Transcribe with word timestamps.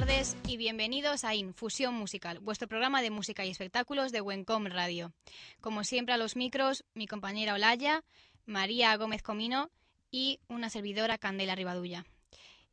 Tardes 0.00 0.34
y 0.48 0.56
bienvenidos 0.56 1.24
a 1.24 1.34
Infusión 1.34 1.92
Musical, 1.92 2.38
vuestro 2.38 2.66
programa 2.66 3.02
de 3.02 3.10
música 3.10 3.44
y 3.44 3.50
espectáculos 3.50 4.12
de 4.12 4.22
Wencom 4.22 4.64
Radio. 4.64 5.12
Como 5.60 5.84
siempre 5.84 6.14
a 6.14 6.16
los 6.16 6.36
micros, 6.36 6.86
mi 6.94 7.06
compañera 7.06 7.52
Olaya, 7.52 8.02
María 8.46 8.96
Gómez 8.96 9.22
Comino 9.22 9.68
y 10.10 10.40
una 10.48 10.70
servidora 10.70 11.18
Candela 11.18 11.54
Rivadulla. 11.54 12.06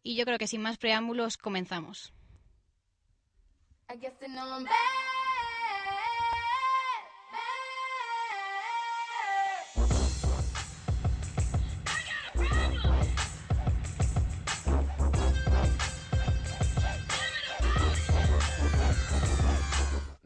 Y 0.04 0.16
yo 0.16 0.24
creo 0.24 0.38
que 0.38 0.48
sin 0.48 0.62
más 0.62 0.78
preámbulos 0.78 1.36
comenzamos. 1.36 2.14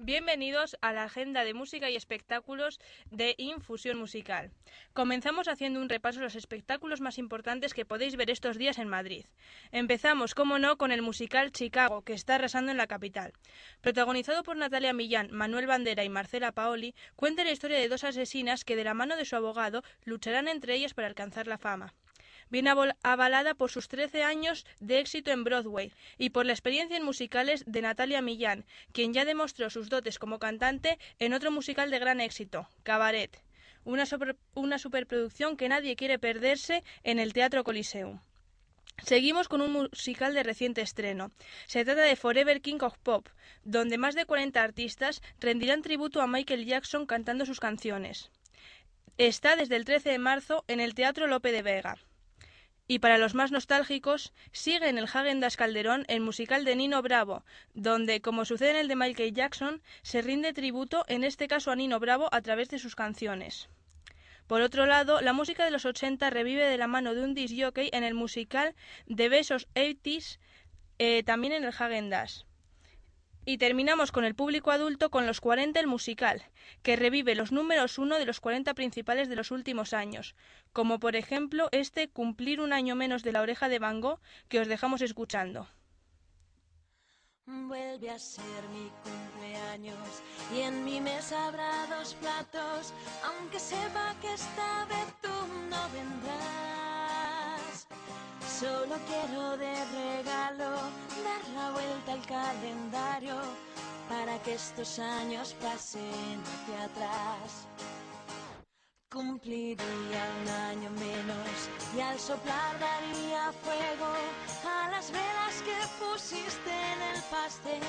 Bienvenidos 0.03 0.75
a 0.81 0.93
la 0.93 1.03
agenda 1.03 1.43
de 1.43 1.53
música 1.53 1.91
y 1.91 1.95
espectáculos 1.95 2.79
de 3.11 3.35
Infusión 3.37 3.99
Musical. 3.99 4.49
Comenzamos 4.93 5.47
haciendo 5.47 5.79
un 5.79 5.89
repaso 5.89 6.17
de 6.17 6.25
los 6.25 6.33
espectáculos 6.33 7.01
más 7.01 7.19
importantes 7.19 7.75
que 7.75 7.85
podéis 7.85 8.15
ver 8.15 8.31
estos 8.31 8.57
días 8.57 8.79
en 8.79 8.87
Madrid. 8.87 9.27
Empezamos, 9.71 10.33
como 10.33 10.57
no, 10.57 10.79
con 10.79 10.91
el 10.91 11.03
musical 11.03 11.51
Chicago, 11.51 12.01
que 12.01 12.13
está 12.13 12.33
arrasando 12.33 12.71
en 12.71 12.77
la 12.77 12.87
capital. 12.87 13.33
Protagonizado 13.81 14.41
por 14.41 14.57
Natalia 14.57 14.91
Millán, 14.91 15.29
Manuel 15.31 15.67
Bandera 15.67 16.03
y 16.03 16.09
Marcela 16.09 16.51
Paoli, 16.51 16.95
cuenta 17.15 17.43
la 17.43 17.51
historia 17.51 17.77
de 17.77 17.87
dos 17.87 18.03
asesinas 18.03 18.65
que 18.65 18.75
de 18.75 18.85
la 18.85 18.95
mano 18.95 19.15
de 19.17 19.25
su 19.25 19.35
abogado 19.35 19.83
lucharán 20.03 20.47
entre 20.47 20.73
ellas 20.73 20.95
para 20.95 21.09
alcanzar 21.09 21.45
la 21.45 21.59
fama 21.59 21.93
viene 22.51 22.71
avalada 23.01 23.55
por 23.55 23.71
sus 23.71 23.87
13 23.87 24.23
años 24.23 24.65
de 24.79 24.99
éxito 24.99 25.31
en 25.31 25.43
Broadway 25.43 25.91
y 26.19 26.29
por 26.29 26.45
la 26.45 26.53
experiencia 26.53 26.97
en 26.97 27.03
musicales 27.03 27.63
de 27.65 27.81
Natalia 27.81 28.21
Millán, 28.21 28.65
quien 28.91 29.13
ya 29.13 29.25
demostró 29.25 29.71
sus 29.71 29.89
dotes 29.89 30.19
como 30.19 30.37
cantante 30.37 30.99
en 31.17 31.33
otro 31.33 31.49
musical 31.49 31.89
de 31.89 31.99
gran 31.99 32.21
éxito, 32.21 32.69
Cabaret, 32.83 33.41
una, 33.83 34.77
superproducción 34.77 35.57
que 35.57 35.69
nadie 35.69 35.95
quiere 35.95 36.19
perderse 36.19 36.83
en 37.03 37.19
el 37.19 37.33
Teatro 37.33 37.63
Coliseum. 37.63 38.19
Seguimos 39.03 39.47
con 39.47 39.61
un 39.61 39.71
musical 39.71 40.35
de 40.35 40.43
reciente 40.43 40.81
estreno. 40.81 41.31
Se 41.65 41.83
trata 41.83 42.01
de 42.01 42.15
Forever 42.15 42.61
King 42.61 42.77
of 42.81 42.97
Pop, 42.99 43.29
donde 43.63 43.97
más 43.97 44.13
de 44.13 44.25
40 44.25 44.61
artistas 44.61 45.23
rendirán 45.39 45.81
tributo 45.81 46.21
a 46.21 46.27
Michael 46.27 46.65
Jackson 46.65 47.07
cantando 47.07 47.45
sus 47.45 47.59
canciones. 47.59 48.29
Está 49.17 49.55
desde 49.55 49.75
el 49.75 49.85
13 49.85 50.09
de 50.09 50.19
marzo 50.19 50.63
en 50.67 50.79
el 50.79 50.93
Teatro 50.93 51.25
Lope 51.27 51.51
de 51.51 51.63
Vega. 51.63 51.97
Y 52.91 52.99
para 52.99 53.17
los 53.17 53.35
más 53.35 53.53
nostálgicos, 53.53 54.33
sigue 54.51 54.89
en 54.89 54.97
el 54.97 55.05
Hagendas 55.05 55.55
Calderón 55.55 56.03
el 56.09 56.19
musical 56.19 56.65
de 56.65 56.75
Nino 56.75 57.01
Bravo, 57.01 57.45
donde, 57.73 58.19
como 58.19 58.43
sucede 58.43 58.71
en 58.71 58.75
el 58.75 58.89
de 58.89 58.97
Michael 58.97 59.33
Jackson, 59.33 59.81
se 60.01 60.21
rinde 60.21 60.51
tributo, 60.51 61.05
en 61.07 61.23
este 61.23 61.47
caso 61.47 61.71
a 61.71 61.77
Nino 61.77 62.01
Bravo, 62.01 62.27
a 62.33 62.41
través 62.41 62.67
de 62.67 62.79
sus 62.79 62.97
canciones. 62.97 63.69
Por 64.45 64.59
otro 64.59 64.87
lado, 64.87 65.21
la 65.21 65.31
música 65.31 65.63
de 65.63 65.71
los 65.71 65.85
80 65.85 66.31
revive 66.31 66.65
de 66.65 66.77
la 66.77 66.87
mano 66.87 67.15
de 67.15 67.23
un 67.23 67.33
disc 67.33 67.55
jockey 67.57 67.89
en 67.93 68.03
el 68.03 68.13
musical 68.13 68.75
de 69.05 69.29
Besos 69.29 69.69
80s, 69.73 70.37
eh, 70.99 71.23
también 71.23 71.53
en 71.53 71.63
el 71.63 71.69
Hagendas. 71.69 72.45
Y 73.45 73.57
terminamos 73.57 74.11
con 74.11 74.23
el 74.23 74.35
público 74.35 74.71
adulto 74.71 75.09
con 75.09 75.25
Los 75.25 75.41
40 75.41 75.79
el 75.79 75.87
musical, 75.87 76.43
que 76.83 76.95
revive 76.95 77.35
los 77.35 77.51
números 77.51 77.97
uno 77.97 78.19
de 78.19 78.25
los 78.25 78.39
40 78.39 78.73
principales 78.73 79.29
de 79.29 79.35
los 79.35 79.51
últimos 79.51 79.93
años, 79.93 80.35
como 80.73 80.99
por 80.99 81.15
ejemplo 81.15 81.69
este 81.71 82.07
Cumplir 82.07 82.61
un 82.61 82.71
año 82.71 82.95
menos 82.95 83.23
de 83.23 83.31
la 83.31 83.41
oreja 83.41 83.67
de 83.67 83.79
Van 83.79 84.01
Gogh 84.01 84.19
que 84.47 84.59
os 84.59 84.67
dejamos 84.67 85.01
escuchando. 85.01 85.67
Vuelve 87.45 88.09
a 88.09 88.19
ser 88.19 88.63
mi 88.71 88.89
cumpleaños 89.03 90.21
y 90.55 90.61
en 90.61 90.85
mi 90.85 91.01
mesa 91.01 91.47
habrá 91.47 91.87
dos 91.87 92.13
platos, 92.15 92.93
aunque 93.25 93.59
sepa 93.59 94.15
que 94.21 94.33
esta 94.33 94.85
vez 94.85 95.07
tú 95.21 95.29
no 95.69 95.89
vendrás. 95.89 97.00
Solo 98.59 98.95
quiero 99.07 99.57
de 99.57 99.73
regalo 99.85 100.69
dar 101.25 101.43
la 101.55 101.71
vuelta 101.71 102.13
al 102.13 102.25
calendario 102.25 103.35
para 104.07 104.37
que 104.43 104.53
estos 104.53 104.99
años 104.99 105.55
pasen 105.61 106.41
hacia 106.53 106.83
atrás. 106.83 107.67
Cumpliría 109.11 110.23
un 110.41 110.49
año 110.49 110.89
menos 110.91 111.69
y 111.95 112.01
al 112.01 112.19
soplar 112.19 112.79
daría 112.79 113.51
fuego 113.63 114.13
a 114.63 114.89
las 114.91 115.11
velas 115.11 115.55
que 115.65 115.75
pusiste 115.99 116.69
en 116.69 117.01
el 117.13 117.21
pastel. 117.23 117.81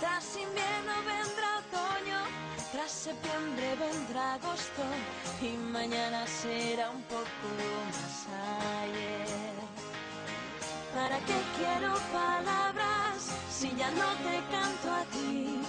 Tras 0.00 0.36
invierno 0.36 0.94
vendrá 1.04 1.58
otoño, 1.58 2.20
tras 2.78 2.92
septiembre 2.92 3.74
vendrá 3.74 4.34
agosto 4.34 4.82
y 5.42 5.56
mañana 5.56 6.24
será 6.28 6.90
un 6.90 7.02
poco 7.02 7.46
más 7.90 8.26
ayer. 8.82 9.56
¿Para 10.94 11.18
qué 11.26 11.38
quiero 11.58 11.94
palabras 12.12 13.34
si 13.50 13.74
ya 13.74 13.90
no 13.90 14.08
te 14.24 14.36
canto 14.52 14.92
a 14.92 15.02
ti? 15.12 15.60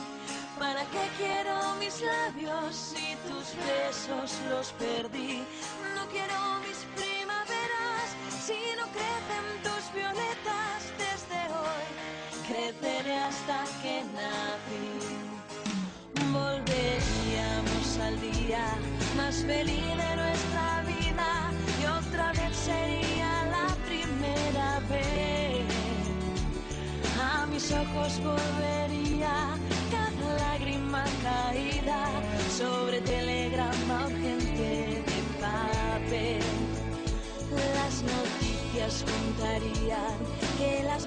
¿Para 0.59 0.81
qué 0.93 1.05
quiero 1.17 1.55
mis 1.79 1.99
labios 1.99 2.75
si 2.75 3.15
tus 3.27 3.47
besos 3.65 4.29
los 4.51 4.71
perdí? 4.73 5.43
No 5.95 6.05
quiero 6.13 6.39
mis 6.67 6.79
primaveras 6.95 8.07
si 8.45 8.59
no 8.77 8.85
crecen 8.97 9.47
tus 9.63 9.83
violetas 9.95 10.79
desde 11.03 11.41
hoy. 11.57 11.87
Creceré 12.47 13.17
hasta 13.17 13.63
que 13.81 14.03
nací 14.13 15.19
volveríamos 16.31 16.68
al 18.09 18.19
día 18.21 18.65
más 19.15 19.35
feliz 19.43 19.85
de 20.03 20.11
nuestra 20.21 20.83
vida 20.91 21.31
y 21.79 21.85
otra 21.85 22.31
vez 22.31 22.55
sería 22.69 23.31
la 23.55 23.67
primera 23.87 24.79
vez. 24.89 25.65
A 27.21 27.45
mis 27.45 27.71
ojos 27.71 28.11
volvería 28.31 29.35
cada 29.95 30.27
lágrima 30.45 31.03
caída 31.27 32.01
sobre 32.57 32.99
telegrama 33.01 34.07
urgente 34.07 35.03
de 35.09 35.19
papel. 35.45 36.47
Las 37.77 37.95
noticias 38.15 39.05
contarían 39.11 40.17
que 40.57 40.83
las 40.83 41.05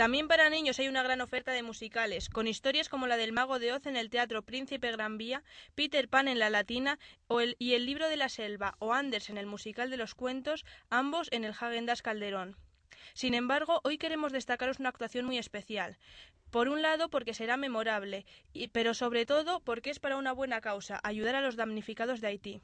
También 0.00 0.28
para 0.28 0.48
niños 0.48 0.78
hay 0.78 0.88
una 0.88 1.02
gran 1.02 1.20
oferta 1.20 1.52
de 1.52 1.62
musicales, 1.62 2.30
con 2.30 2.48
historias 2.48 2.88
como 2.88 3.06
la 3.06 3.18
del 3.18 3.32
Mago 3.32 3.58
de 3.58 3.74
Oz 3.74 3.84
en 3.84 3.96
el 3.96 4.08
Teatro 4.08 4.40
Príncipe 4.40 4.90
Gran 4.92 5.18
Vía, 5.18 5.44
Peter 5.74 6.08
Pan 6.08 6.26
en 6.26 6.38
la 6.38 6.48
Latina 6.48 6.98
o 7.26 7.42
el, 7.42 7.54
y 7.58 7.74
El 7.74 7.84
Libro 7.84 8.08
de 8.08 8.16
la 8.16 8.30
Selva 8.30 8.76
o 8.78 8.94
Anders 8.94 9.28
en 9.28 9.36
el 9.36 9.44
musical 9.44 9.90
de 9.90 9.98
los 9.98 10.14
cuentos, 10.14 10.64
ambos 10.88 11.28
en 11.32 11.44
el 11.44 11.50
Hagendas 11.52 12.00
Calderón. 12.00 12.56
Sin 13.12 13.34
embargo, 13.34 13.82
hoy 13.84 13.98
queremos 13.98 14.32
destacaros 14.32 14.78
una 14.80 14.88
actuación 14.88 15.26
muy 15.26 15.36
especial. 15.36 15.98
Por 16.50 16.70
un 16.70 16.80
lado, 16.80 17.10
porque 17.10 17.34
será 17.34 17.58
memorable, 17.58 18.24
pero 18.72 18.94
sobre 18.94 19.26
todo 19.26 19.60
porque 19.60 19.90
es 19.90 19.98
para 19.98 20.16
una 20.16 20.32
buena 20.32 20.62
causa, 20.62 20.98
ayudar 21.02 21.34
a 21.34 21.42
los 21.42 21.56
damnificados 21.56 22.22
de 22.22 22.28
Haití. 22.28 22.62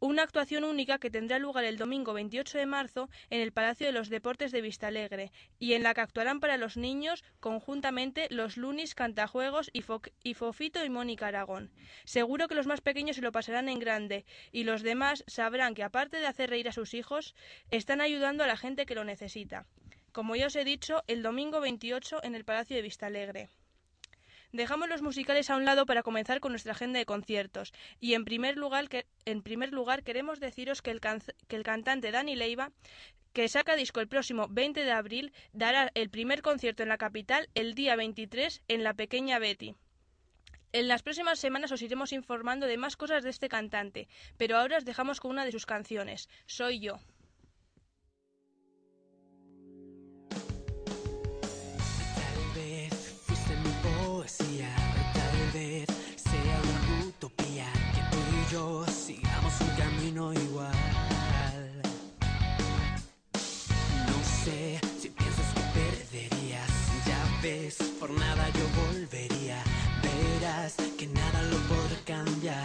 Una 0.00 0.22
actuación 0.22 0.64
única 0.64 0.98
que 0.98 1.10
tendrá 1.10 1.38
lugar 1.38 1.64
el 1.64 1.78
domingo 1.78 2.12
28 2.12 2.58
de 2.58 2.66
marzo 2.66 3.08
en 3.30 3.40
el 3.40 3.52
Palacio 3.52 3.86
de 3.86 3.92
los 3.92 4.10
Deportes 4.10 4.52
de 4.52 4.60
Vistalegre 4.60 5.32
y 5.58 5.72
en 5.72 5.82
la 5.82 5.94
que 5.94 6.02
actuarán 6.02 6.40
para 6.40 6.58
los 6.58 6.76
niños 6.76 7.24
conjuntamente 7.40 8.26
los 8.30 8.56
Lunis, 8.56 8.94
Cantajuegos 8.94 9.70
y, 9.72 9.82
Fo- 9.82 10.12
y 10.22 10.34
Fofito 10.34 10.84
y 10.84 10.90
Mónica 10.90 11.28
Aragón. 11.28 11.70
Seguro 12.04 12.48
que 12.48 12.54
los 12.54 12.66
más 12.66 12.80
pequeños 12.82 13.16
se 13.16 13.22
lo 13.22 13.32
pasarán 13.32 13.68
en 13.68 13.78
grande 13.78 14.26
y 14.52 14.64
los 14.64 14.82
demás 14.82 15.24
sabrán 15.26 15.74
que 15.74 15.84
aparte 15.84 16.18
de 16.18 16.26
hacer 16.26 16.50
reír 16.50 16.68
a 16.68 16.72
sus 16.72 16.92
hijos, 16.92 17.34
están 17.70 18.00
ayudando 18.00 18.44
a 18.44 18.46
la 18.46 18.56
gente 18.56 18.84
que 18.86 18.94
lo 18.94 19.04
necesita. 19.04 19.66
Como 20.12 20.36
ya 20.36 20.46
os 20.48 20.56
he 20.56 20.64
dicho, 20.64 21.02
el 21.06 21.22
domingo 21.22 21.60
28 21.60 22.22
en 22.24 22.34
el 22.34 22.44
Palacio 22.44 22.76
de 22.76 22.82
Vistalegre. 22.82 23.48
Dejamos 24.54 24.88
los 24.88 25.02
musicales 25.02 25.50
a 25.50 25.56
un 25.56 25.64
lado 25.64 25.84
para 25.84 26.04
comenzar 26.04 26.38
con 26.38 26.52
nuestra 26.52 26.74
agenda 26.74 27.00
de 27.00 27.06
conciertos. 27.06 27.72
Y 27.98 28.14
en 28.14 28.24
primer 28.24 28.56
lugar, 28.56 28.88
en 29.24 29.42
primer 29.42 29.72
lugar 29.72 30.04
queremos 30.04 30.38
deciros 30.38 30.80
que 30.80 30.92
el, 30.92 31.00
que 31.00 31.56
el 31.56 31.64
cantante 31.64 32.12
Dani 32.12 32.36
Leiva, 32.36 32.70
que 33.32 33.48
saca 33.48 33.74
disco 33.74 33.98
el 33.98 34.06
próximo 34.06 34.46
20 34.48 34.84
de 34.84 34.92
abril, 34.92 35.32
dará 35.52 35.90
el 35.94 36.08
primer 36.08 36.40
concierto 36.40 36.84
en 36.84 36.88
la 36.88 36.98
capital 36.98 37.48
el 37.56 37.74
día 37.74 37.96
23 37.96 38.62
en 38.68 38.84
la 38.84 38.94
Pequeña 38.94 39.40
Betty. 39.40 39.74
En 40.70 40.86
las 40.86 41.02
próximas 41.02 41.40
semanas 41.40 41.72
os 41.72 41.82
iremos 41.82 42.12
informando 42.12 42.68
de 42.68 42.76
más 42.76 42.96
cosas 42.96 43.24
de 43.24 43.30
este 43.30 43.48
cantante, 43.48 44.06
pero 44.38 44.56
ahora 44.56 44.76
os 44.76 44.84
dejamos 44.84 45.18
con 45.18 45.32
una 45.32 45.44
de 45.44 45.50
sus 45.50 45.66
canciones, 45.66 46.28
Soy 46.46 46.78
yo. 46.78 47.00
Poesía, 54.24 54.74
tal 55.12 55.52
vez 55.52 55.86
sea 56.16 56.56
una 56.62 57.06
utopía 57.06 57.66
que 57.94 58.00
tú 58.10 58.18
y 58.32 58.52
yo 58.54 58.86
sigamos 58.86 59.52
un 59.60 59.68
camino 59.76 60.32
igual. 60.32 61.82
No 64.08 64.18
sé 64.42 64.80
si 64.98 65.10
piensas 65.10 65.48
que 65.54 65.62
perderías, 65.78 66.70
ya 67.04 67.20
ves, 67.42 67.76
por 68.00 68.10
nada 68.12 68.48
yo 68.48 68.64
volvería, 68.82 69.62
verás 70.02 70.74
que 70.98 71.06
nada 71.06 71.42
lo 71.42 71.58
podrá 71.68 71.98
cambiar. 72.06 72.63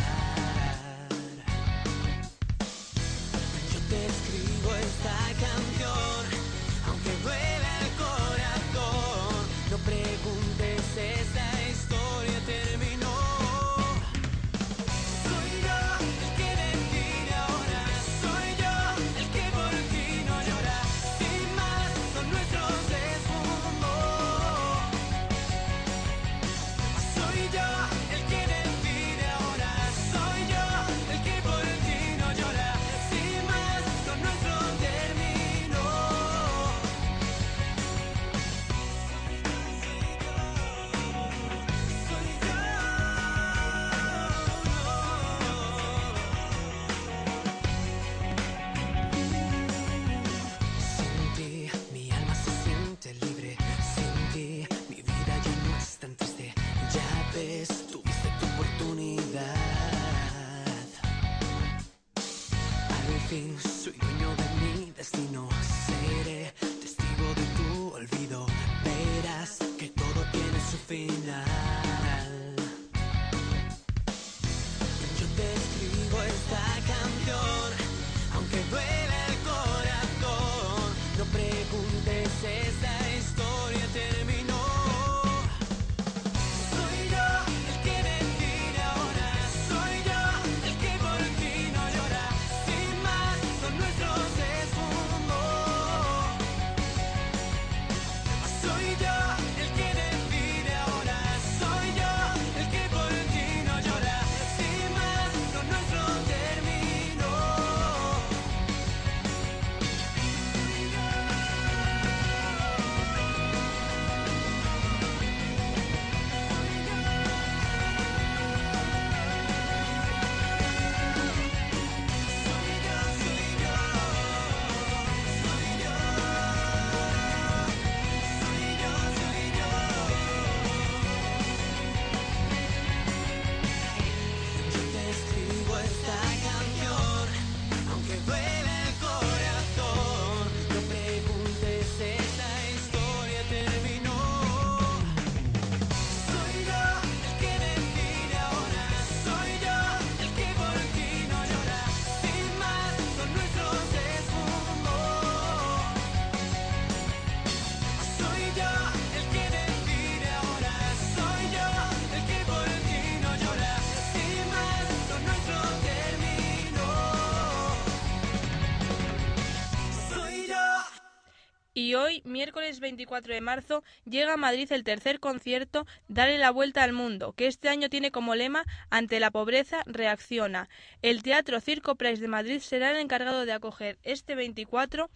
Y 171.89 171.95
hoy, 171.95 172.21
miércoles 172.23 172.81
24 172.81 173.33
de 173.33 173.41
marzo, 173.41 173.83
llega 174.05 174.33
a 174.33 174.37
Madrid 174.37 174.71
el 174.71 174.83
tercer 174.83 175.19
concierto 175.19 175.87
Dale 176.07 176.37
la 176.37 176.51
vuelta 176.51 176.83
al 176.83 176.93
mundo, 176.93 177.33
que 177.33 177.47
este 177.47 177.67
año 177.67 177.89
tiene 177.89 178.11
como 178.11 178.35
lema 178.35 178.63
Ante 178.91 179.19
la 179.19 179.31
pobreza 179.31 179.81
reacciona. 179.87 180.69
El 181.01 181.23
Teatro 181.23 181.59
Circo 181.59 181.95
Price 181.95 182.21
de 182.21 182.27
Madrid 182.27 182.59
será 182.59 182.91
el 182.91 182.97
encargado 182.97 183.43
de 183.43 183.53
acoger 183.53 183.97
este 184.03 184.35
24 184.35 185.09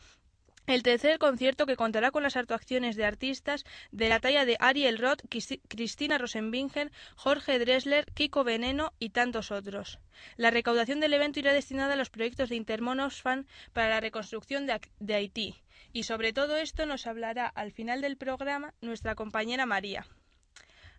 el 0.65 0.81
tercer 0.81 1.19
concierto 1.19 1.67
que 1.67 1.75
contará 1.75 2.09
con 2.09 2.23
las 2.23 2.37
actuaciones 2.37 2.95
de 2.95 3.05
artistas 3.05 3.65
de 3.91 4.09
la 4.09 4.19
talla 4.19 4.43
de 4.43 4.57
Ariel 4.59 4.97
Roth, 4.97 5.21
Cristina 5.67 6.17
Rosenbinger, 6.17 6.91
Jorge 7.15 7.59
Dressler, 7.59 8.11
Kiko 8.15 8.43
Veneno 8.43 8.93
y 8.97 9.09
tantos 9.09 9.51
otros. 9.51 9.99
La 10.37 10.49
recaudación 10.49 10.99
del 11.01 11.13
evento 11.13 11.37
irá 11.37 11.53
destinada 11.53 11.93
a 11.93 11.97
los 11.97 12.09
proyectos 12.09 12.49
de 12.49 12.55
Intermonosfan 12.55 13.45
para 13.73 13.89
la 13.89 13.99
reconstrucción 13.99 14.65
de 14.65 15.13
Haití. 15.13 15.62
Y 15.91 16.03
sobre 16.03 16.33
todo 16.33 16.55
esto 16.55 16.85
nos 16.85 17.07
hablará 17.07 17.47
al 17.47 17.71
final 17.71 18.01
del 18.01 18.17
programa 18.17 18.73
nuestra 18.81 19.15
compañera 19.15 19.65
María. 19.65 20.07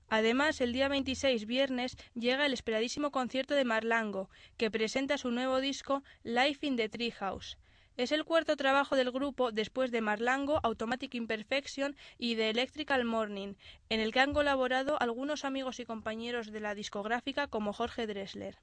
Además, 0.08 0.60
el 0.60 0.72
día 0.72 0.88
26, 0.88 1.46
viernes, 1.46 1.96
llega 2.14 2.46
el 2.46 2.52
esperadísimo 2.52 3.10
concierto 3.10 3.54
de 3.54 3.64
Marlango, 3.64 4.28
que 4.56 4.70
presenta 4.70 5.18
su 5.18 5.30
nuevo 5.30 5.60
disco 5.60 6.02
Life 6.22 6.66
in 6.66 6.76
the 6.76 6.88
Treehouse. 6.88 7.56
Es 7.96 8.10
el 8.10 8.24
cuarto 8.24 8.56
trabajo 8.56 8.96
del 8.96 9.12
grupo 9.12 9.52
después 9.52 9.92
de 9.92 10.00
Marlango, 10.00 10.58
Automatic 10.64 11.14
Imperfection 11.14 11.96
y 12.18 12.34
The 12.34 12.50
Electrical 12.50 13.04
Morning, 13.04 13.54
en 13.88 14.00
el 14.00 14.12
que 14.12 14.18
han 14.20 14.34
colaborado 14.34 15.00
algunos 15.00 15.44
amigos 15.44 15.78
y 15.78 15.84
compañeros 15.84 16.50
de 16.50 16.60
la 16.60 16.74
discográfica 16.74 17.46
como 17.46 17.72
Jorge 17.72 18.08
Dressler. 18.08 18.58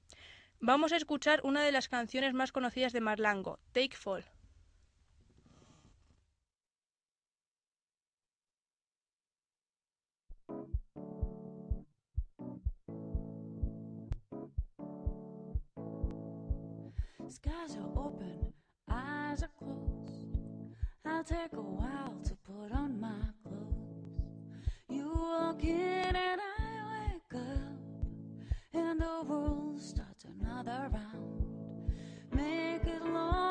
Vamos 0.59 0.91
a 0.91 0.97
escuchar 0.97 1.39
una 1.43 1.63
de 1.63 1.71
las 1.71 1.87
canciones 1.87 2.33
más 2.33 2.51
conocidas 2.51 2.91
de 2.91 3.01
Marlango, 3.01 3.57
Take 3.71 3.95
Fall. 3.95 4.25
Eyes 18.89 19.41
are 19.43 19.49
closed. 19.57 20.35
I'll 21.05 21.23
take 21.23 21.53
a 21.53 21.61
while 21.61 22.19
to 22.25 22.35
put 22.35 22.73
on 22.73 22.99
my 22.99 23.23
clothes. 23.43 24.19
You 24.89 25.13
walk 25.15 25.63
in 25.63 26.15
and 26.15 26.41
I 26.41 27.07
wake 27.07 27.41
up, 27.41 28.73
and 28.73 28.99
the 28.99 29.23
world 29.25 29.79
starts 29.81 30.25
another 30.25 30.89
round. 30.91 31.93
Make 32.33 32.85
it 32.85 33.03
long 33.05 33.50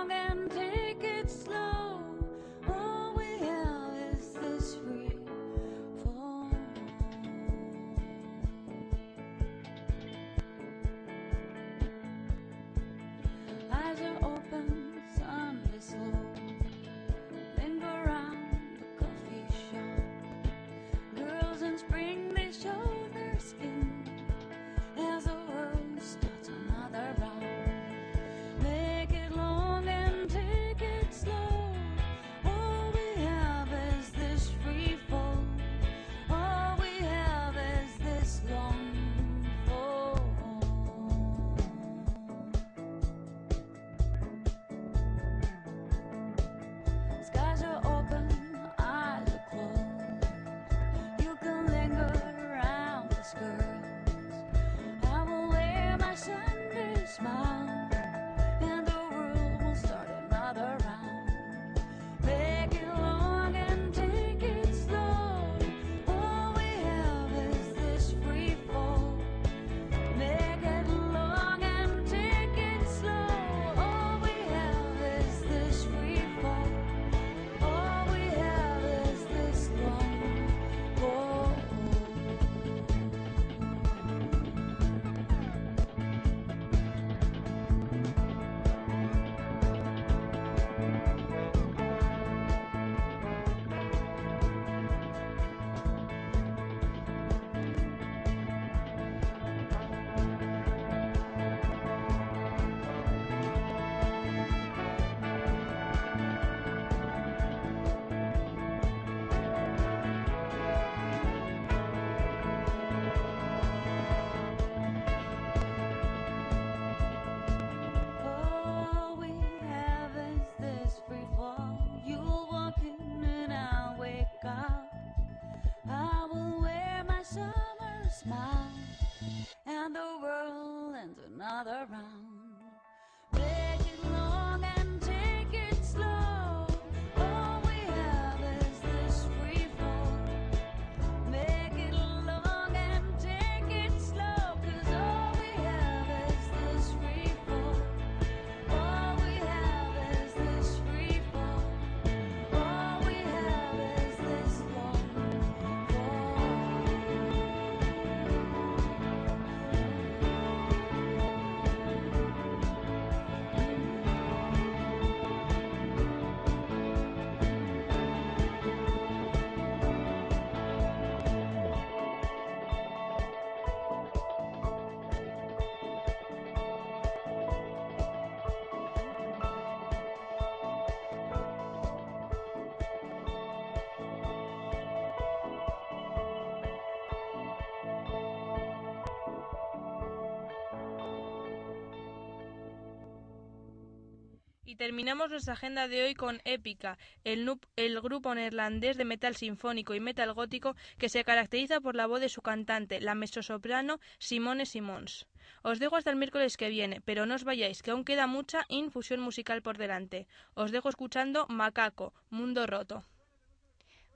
terminamos 194.81 195.31
nuestra 195.31 195.53
agenda 195.53 195.89
de 195.89 196.03
hoy 196.03 196.15
con 196.15 196.41
Épica, 196.47 196.97
el, 197.25 198.01
grupo 198.01 198.35
neerlandés 198.35 198.97
de 198.97 199.05
metal 199.05 199.37
sinfónico 199.37 199.95
y 199.95 200.01
metal 200.01 200.33
gótico 200.33 200.75
que 200.97 201.11
se 201.11 201.23
caracteriza 201.23 201.83
por 201.83 201.95
la 201.95 202.07
voz 202.07 202.23
de 202.23 202.31
su 202.31 202.41
cantante, 202.41 202.99
la 202.99 203.15
mezzosoprano 203.15 204.01
Simone 204.19 204.65
Simons. 204.65 205.27
Os 205.61 205.81
dejo 205.81 205.97
hasta 205.97 206.09
el 206.09 206.17
miércoles 206.17 206.57
que 206.57 206.71
viene, 206.71 207.03
pero 207.03 207.27
no 207.27 207.35
os 207.35 207.45
vayáis, 207.45 207.83
que 207.83 207.91
aún 207.91 208.07
queda 208.07 208.27
mucha 208.27 208.65
infusión 208.71 209.21
musical 209.21 209.61
por 209.61 209.77
delante. 209.77 210.27
Os 210.55 210.71
dejo 210.71 210.89
escuchando 210.89 211.47
Macaco, 211.51 212.15
Mundo 212.31 212.67
Roto. 212.67 213.05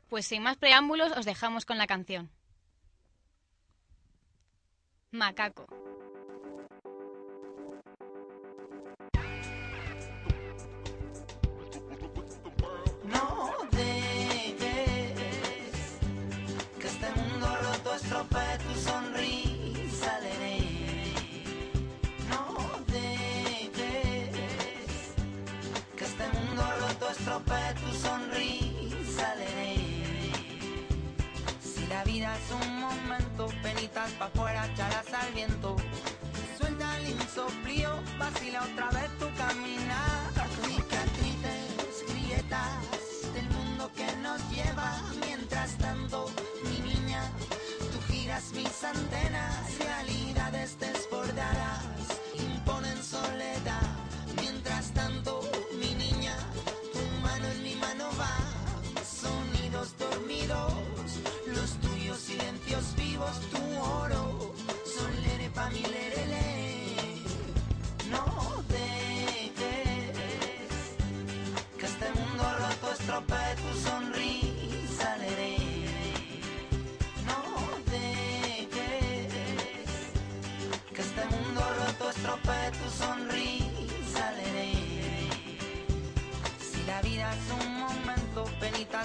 Pues 0.08 0.24
sin 0.24 0.42
más 0.42 0.56
preámbulos 0.56 1.12
os 1.12 1.26
dejamos 1.26 1.66
con 1.66 1.76
la 1.76 1.86
canción. 1.86 2.30
Macaco. 5.10 5.66
Estropee 18.34 18.58
tu 18.58 18.74
sonrisa 18.80 20.16
alegre. 20.16 20.58
No 22.28 22.44
dejes 22.86 24.34
que 25.96 26.04
este 26.04 26.26
mundo 26.32 26.62
roto 26.80 27.10
estropee 27.10 27.74
tu 27.74 27.92
sonrisa 27.96 29.32
alegre. 29.32 30.32
Si 31.60 31.86
la 31.86 32.04
vida 32.04 32.36
es 32.36 32.50
un 32.50 32.80
momento, 32.80 33.48
penitas 33.62 34.10
pa' 34.12 34.26
afuera, 34.26 34.66
echarás 34.66 35.12
al 35.12 35.32
viento. 35.32 35.76
Suelta 36.58 36.98
el 36.98 37.10
insoplío, 37.10 38.02
vacila 38.18 38.64
otra 38.64 38.90
vez 38.90 39.10
tu 39.18 39.26
caminar. 39.36 40.23
Mis 48.54 48.84
antenas. 48.84 49.78
Realidades 49.78 50.78
desbordadas 50.78 51.83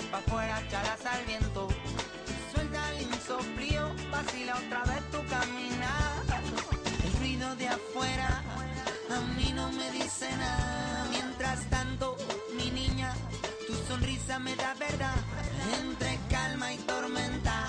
pa' 0.05 0.19
afuera, 0.19 0.61
echarás 0.61 1.05
al 1.05 1.25
viento. 1.25 1.67
Suelta 2.53 2.93
el 2.93 3.01
insoplío, 3.03 3.93
vacila 4.11 4.55
otra 4.57 4.83
vez 4.83 5.03
tu 5.11 5.25
caminar. 5.27 6.41
El 7.03 7.13
ruido 7.19 7.55
de 7.55 7.67
afuera 7.67 8.43
a 9.09 9.19
mí 9.37 9.51
no 9.53 9.71
me 9.71 9.91
dice 9.91 10.29
nada. 10.37 11.05
Mientras 11.09 11.69
tanto, 11.69 12.17
mi 12.57 12.69
niña, 12.71 13.13
tu 13.67 13.73
sonrisa 13.87 14.39
me 14.39 14.55
da 14.55 14.73
verdad. 14.75 15.15
Entre 15.79 16.19
calma 16.29 16.73
y 16.73 16.77
tormenta, 16.77 17.67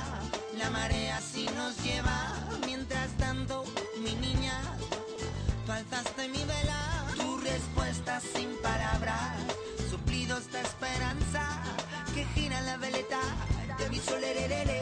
la 0.59 0.71
marea 0.71 1.17
así 1.19 1.47
nos 1.57 1.83
lleva. 1.83 2.35
Mientras 2.67 3.11
tanto, 3.19 3.65
mi 4.03 4.15
niña, 4.15 4.55
tú 5.67 5.73
alzaste 5.73 6.29
mi 6.29 6.45
vela. 6.45 7.07
Tu 7.17 7.37
respuesta 7.39 8.21
sin 8.21 8.40
Eh, 14.13 14.80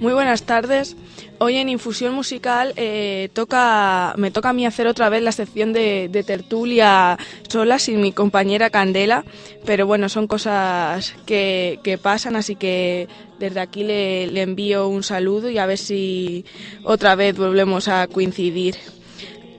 Muy 0.00 0.12
buenas 0.12 0.44
tardes. 0.44 0.96
Hoy 1.38 1.56
en 1.56 1.68
Infusión 1.68 2.14
Musical 2.14 2.72
eh, 2.76 3.30
toca, 3.32 4.14
me 4.16 4.30
toca 4.30 4.50
a 4.50 4.52
mí 4.52 4.64
hacer 4.64 4.86
otra 4.86 5.08
vez 5.08 5.22
la 5.22 5.32
sección 5.32 5.72
de, 5.72 6.08
de 6.08 6.22
tertulia 6.22 7.18
sola 7.48 7.80
sin 7.80 8.00
mi 8.00 8.12
compañera 8.12 8.70
Candela, 8.70 9.24
pero 9.66 9.88
bueno, 9.88 10.08
son 10.08 10.28
cosas 10.28 11.16
que, 11.26 11.80
que 11.82 11.98
pasan, 11.98 12.36
así 12.36 12.54
que 12.54 13.08
desde 13.40 13.58
aquí 13.58 13.82
le, 13.82 14.28
le 14.28 14.42
envío 14.42 14.86
un 14.86 15.02
saludo 15.02 15.50
y 15.50 15.58
a 15.58 15.66
ver 15.66 15.78
si 15.78 16.44
otra 16.84 17.16
vez 17.16 17.36
volvemos 17.36 17.88
a 17.88 18.06
coincidir. 18.06 18.76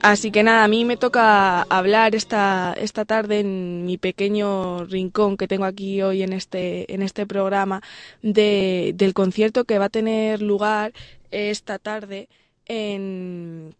Así 0.02 0.30
que 0.30 0.42
nada, 0.42 0.64
a 0.64 0.68
mí 0.68 0.86
me 0.86 0.96
toca 0.96 1.62
hablar 1.64 2.14
esta, 2.14 2.72
esta 2.72 3.04
tarde 3.04 3.40
en 3.40 3.84
mi 3.84 3.98
pequeño 3.98 4.84
rincón 4.86 5.36
que 5.36 5.46
tengo 5.46 5.66
aquí 5.66 6.00
hoy 6.00 6.22
en 6.22 6.32
este, 6.32 6.92
en 6.94 7.02
este 7.02 7.26
programa 7.26 7.82
de, 8.22 8.92
del 8.94 9.12
concierto 9.12 9.64
que 9.66 9.78
va 9.78 9.86
a 9.86 9.88
tener 9.90 10.40
lugar 10.40 10.94
esta 11.30 11.78
tarde 11.78 12.28
en, 12.64 13.74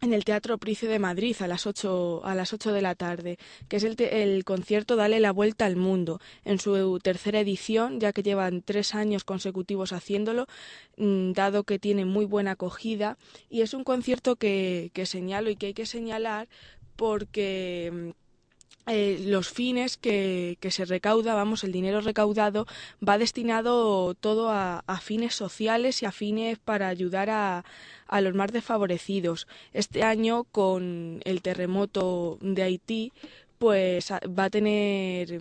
en 0.00 0.12
el 0.12 0.24
Teatro 0.24 0.58
Price 0.58 0.86
de 0.86 0.98
Madrid 0.98 1.36
a 1.40 1.46
las 1.48 1.66
8, 1.66 2.24
a 2.24 2.34
las 2.34 2.52
8 2.52 2.72
de 2.72 2.82
la 2.82 2.94
tarde, 2.94 3.38
que 3.68 3.76
es 3.78 3.84
el, 3.84 3.96
te- 3.96 4.22
el 4.22 4.44
concierto 4.44 4.96
Dale 4.96 5.18
la 5.20 5.32
Vuelta 5.32 5.66
al 5.66 5.76
Mundo, 5.76 6.20
en 6.44 6.58
su 6.60 6.98
tercera 7.00 7.40
edición, 7.40 7.98
ya 8.00 8.12
que 8.12 8.22
llevan 8.22 8.62
tres 8.62 8.94
años 8.94 9.24
consecutivos 9.24 9.92
haciéndolo, 9.92 10.46
mm, 10.96 11.32
dado 11.32 11.64
que 11.64 11.78
tiene 11.78 12.04
muy 12.04 12.24
buena 12.26 12.52
acogida, 12.52 13.18
y 13.50 13.62
es 13.62 13.74
un 13.74 13.84
concierto 13.84 14.36
que, 14.36 14.90
que 14.94 15.04
señalo 15.06 15.50
y 15.50 15.56
que 15.56 15.66
hay 15.66 15.74
que 15.74 15.86
señalar 15.86 16.48
porque 16.96 17.90
mm, 17.92 18.10
eh, 18.88 19.20
los 19.24 19.50
fines 19.50 19.96
que, 19.96 20.56
se 20.70 20.84
recauda, 20.84 21.34
vamos, 21.34 21.64
el 21.64 21.72
dinero 21.72 22.00
recaudado 22.00 22.66
va 23.06 23.18
destinado 23.18 24.14
todo 24.14 24.50
a, 24.50 24.82
fines 25.02 25.34
sociales 25.34 26.02
y 26.02 26.06
a 26.06 26.12
fines 26.12 26.58
para 26.58 26.88
ayudar 26.88 27.28
a, 27.30 27.64
los 28.20 28.34
más 28.34 28.52
desfavorecidos. 28.52 29.46
Este 29.72 30.02
año, 30.02 30.44
con 30.44 31.20
el 31.24 31.42
terremoto 31.42 32.38
de 32.40 32.62
Haití, 32.62 33.12
pues 33.58 34.10
va 34.10 34.44
a 34.44 34.50
tener 34.50 35.40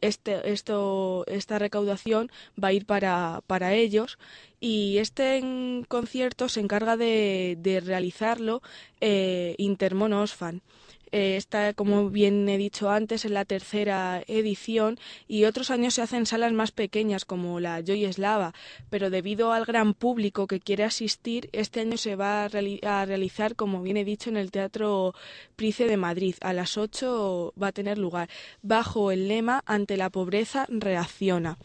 este, 0.00 0.52
esto, 0.52 1.24
esta 1.26 1.58
recaudación 1.58 2.30
va 2.62 2.68
a 2.68 2.72
ir 2.72 2.86
para, 2.86 3.42
para 3.46 3.74
ellos 3.74 4.18
y 4.60 4.98
este 4.98 5.42
concierto 5.88 6.48
se 6.48 6.60
encarga 6.60 6.96
de, 6.96 7.56
de 7.60 7.80
realizarlo 7.80 8.62
eh, 9.00 9.54
Intermono 9.58 10.22
Osfan. 10.22 10.62
Eh, 11.12 11.36
Esta, 11.36 11.72
como 11.72 12.10
bien 12.10 12.48
he 12.48 12.58
dicho 12.58 12.90
antes, 12.90 13.24
es 13.24 13.30
la 13.30 13.44
tercera 13.44 14.22
edición 14.26 14.98
y 15.26 15.44
otros 15.44 15.70
años 15.70 15.94
se 15.94 16.02
hacen 16.02 16.26
salas 16.26 16.52
más 16.52 16.72
pequeñas 16.72 17.24
como 17.24 17.60
la 17.60 17.82
Joy 17.82 18.04
Eslava, 18.04 18.52
pero 18.90 19.10
debido 19.10 19.52
al 19.52 19.64
gran 19.64 19.94
público 19.94 20.46
que 20.46 20.60
quiere 20.60 20.84
asistir, 20.84 21.48
este 21.52 21.80
año 21.80 21.96
se 21.96 22.16
va 22.16 22.44
a 22.44 23.04
realizar, 23.04 23.56
como 23.56 23.82
bien 23.82 23.96
he 23.96 24.04
dicho, 24.04 24.30
en 24.30 24.36
el 24.36 24.50
Teatro 24.50 25.14
Price 25.56 25.86
de 25.86 25.96
Madrid. 25.96 26.34
A 26.40 26.52
las 26.52 26.76
8 26.76 27.54
va 27.60 27.68
a 27.68 27.72
tener 27.72 27.98
lugar, 27.98 28.28
bajo 28.62 29.10
el 29.10 29.28
lema 29.28 29.62
Ante 29.66 29.96
la 29.96 30.10
pobreza 30.10 30.66
reacciona. 30.68 31.58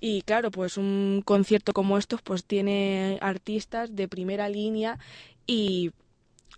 Y 0.00 0.22
claro, 0.22 0.50
pues 0.50 0.76
un 0.76 1.22
concierto 1.24 1.72
como 1.72 1.96
estos 1.98 2.20
pues 2.22 2.44
tiene 2.44 3.18
artistas 3.20 3.96
de 3.96 4.08
primera 4.08 4.48
línea 4.48 4.98
y 5.46 5.92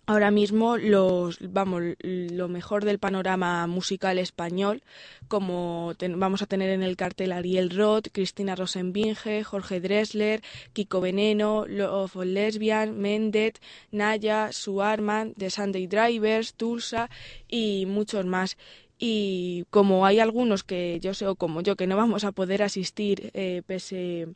ahora 0.09 0.31
mismo 0.31 0.75
los 0.75 1.37
vamos 1.39 1.83
lo 2.01 2.47
mejor 2.47 2.83
del 2.83 2.97
panorama 2.97 3.67
musical 3.67 4.17
español 4.17 4.81
como 5.27 5.93
vamos 6.15 6.41
a 6.41 6.47
tener 6.47 6.71
en 6.71 6.81
el 6.81 6.97
cartel 6.97 7.31
Ariel 7.31 7.69
Roth, 7.69 8.07
Cristina 8.11 8.55
Rosenbinge, 8.55 9.43
Jorge 9.43 9.79
Dressler, 9.79 10.41
Kiko 10.73 10.99
Veneno, 10.99 11.67
Love 11.67 12.25
Lesbian, 12.25 12.97
Mendet, 12.97 13.59
Naya, 13.91 14.51
Suarman, 14.51 15.35
The 15.35 15.51
Sunday 15.51 15.85
Drivers, 15.85 16.55
Tulsa 16.55 17.11
y 17.47 17.85
muchos 17.85 18.25
más. 18.25 18.57
Y 18.97 19.65
como 19.69 20.07
hay 20.07 20.19
algunos 20.19 20.63
que 20.63 20.99
yo 21.03 21.13
sé 21.13 21.27
o 21.27 21.35
como 21.35 21.61
yo 21.61 21.75
que 21.75 21.85
no 21.85 21.95
vamos 21.95 22.23
a 22.23 22.31
poder 22.31 22.63
asistir 22.63 23.29
eh, 23.35 23.61
pese 23.67 24.27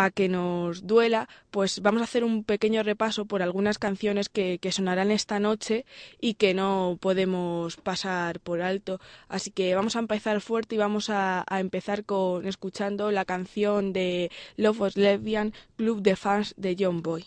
a 0.00 0.10
que 0.10 0.28
nos 0.28 0.86
duela, 0.86 1.28
pues 1.50 1.80
vamos 1.82 2.02
a 2.02 2.04
hacer 2.04 2.22
un 2.22 2.44
pequeño 2.44 2.84
repaso 2.84 3.24
por 3.24 3.42
algunas 3.42 3.78
canciones 3.78 4.28
que, 4.28 4.60
que 4.60 4.70
sonarán 4.70 5.10
esta 5.10 5.40
noche 5.40 5.86
y 6.20 6.34
que 6.34 6.54
no 6.54 6.98
podemos 7.00 7.76
pasar 7.76 8.38
por 8.38 8.62
alto. 8.62 9.00
Así 9.28 9.50
que 9.50 9.74
vamos 9.74 9.96
a 9.96 9.98
empezar 9.98 10.40
fuerte 10.40 10.76
y 10.76 10.78
vamos 10.78 11.10
a, 11.10 11.44
empezar 11.50 12.04
con 12.04 12.46
escuchando 12.46 13.10
la 13.10 13.24
canción 13.24 13.92
de 13.92 14.30
Love 14.56 14.80
Was 14.82 14.96
Lesbian, 14.96 15.52
Club 15.76 16.00
de 16.02 16.14
Fans 16.14 16.54
de 16.56 16.76
John 16.78 17.02
Boy. 17.02 17.26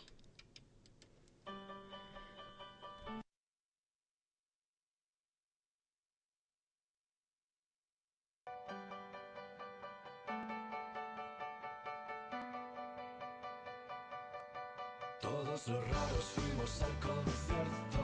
Los 15.67 15.77
raros 15.89 16.25
fuimos 16.33 16.81
al 16.81 16.91
concierto 16.99 18.01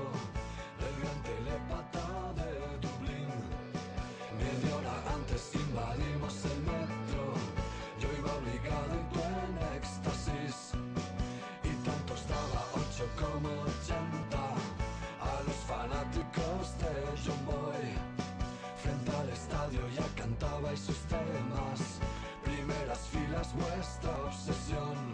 del 0.77 0.93
gran 1.01 1.23
telepata 1.23 2.05
de 2.37 2.51
Dublín. 2.85 3.33
Media 4.37 4.75
hora 4.75 4.93
antes 5.15 5.55
invadimos 5.55 6.45
el 6.45 6.59
metro. 6.69 7.33
Yo 7.99 8.09
iba 8.15 8.31
obligado 8.35 8.93
y 8.93 9.03
tú 9.11 9.19
en 9.41 9.75
éxtasis. 9.75 10.73
Y 11.63 11.73
tanto 11.83 12.13
estaba 12.13 12.63
8 12.75 13.09
como 13.17 13.49
80 13.49 14.37
a 15.19 15.41
los 15.47 15.59
fanáticos 15.65 16.77
de 16.77 16.93
John 17.25 17.43
Boy. 17.47 17.97
Frente 18.83 19.11
al 19.17 19.29
estadio 19.29 19.81
ya 19.95 20.05
cantabais 20.15 20.79
sus 20.79 20.99
temas. 21.09 21.79
Primeras 22.43 22.99
filas, 23.07 23.51
vuestra 23.55 24.11
obsesión. 24.27 25.06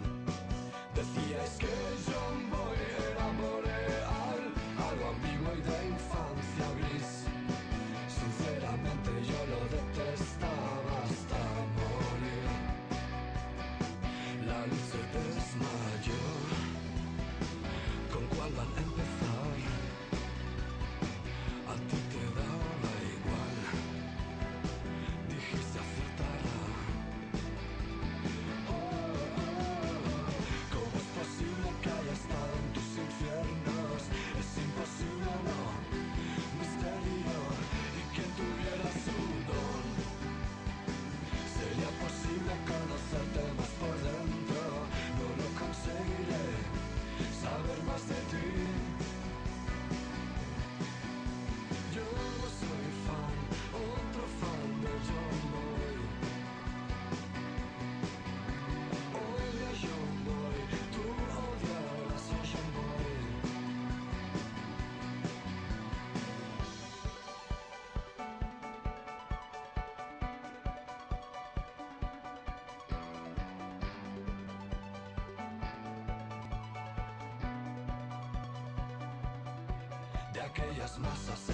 Aquellas 80.54 80.96
masas 80.98 81.53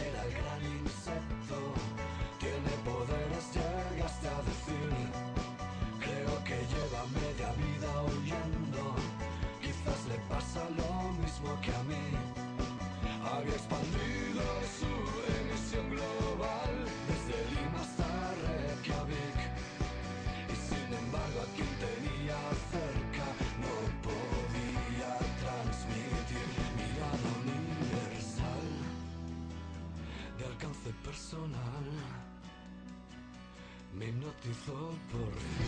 Hipnotizó 34.43 34.95
por 35.13 35.60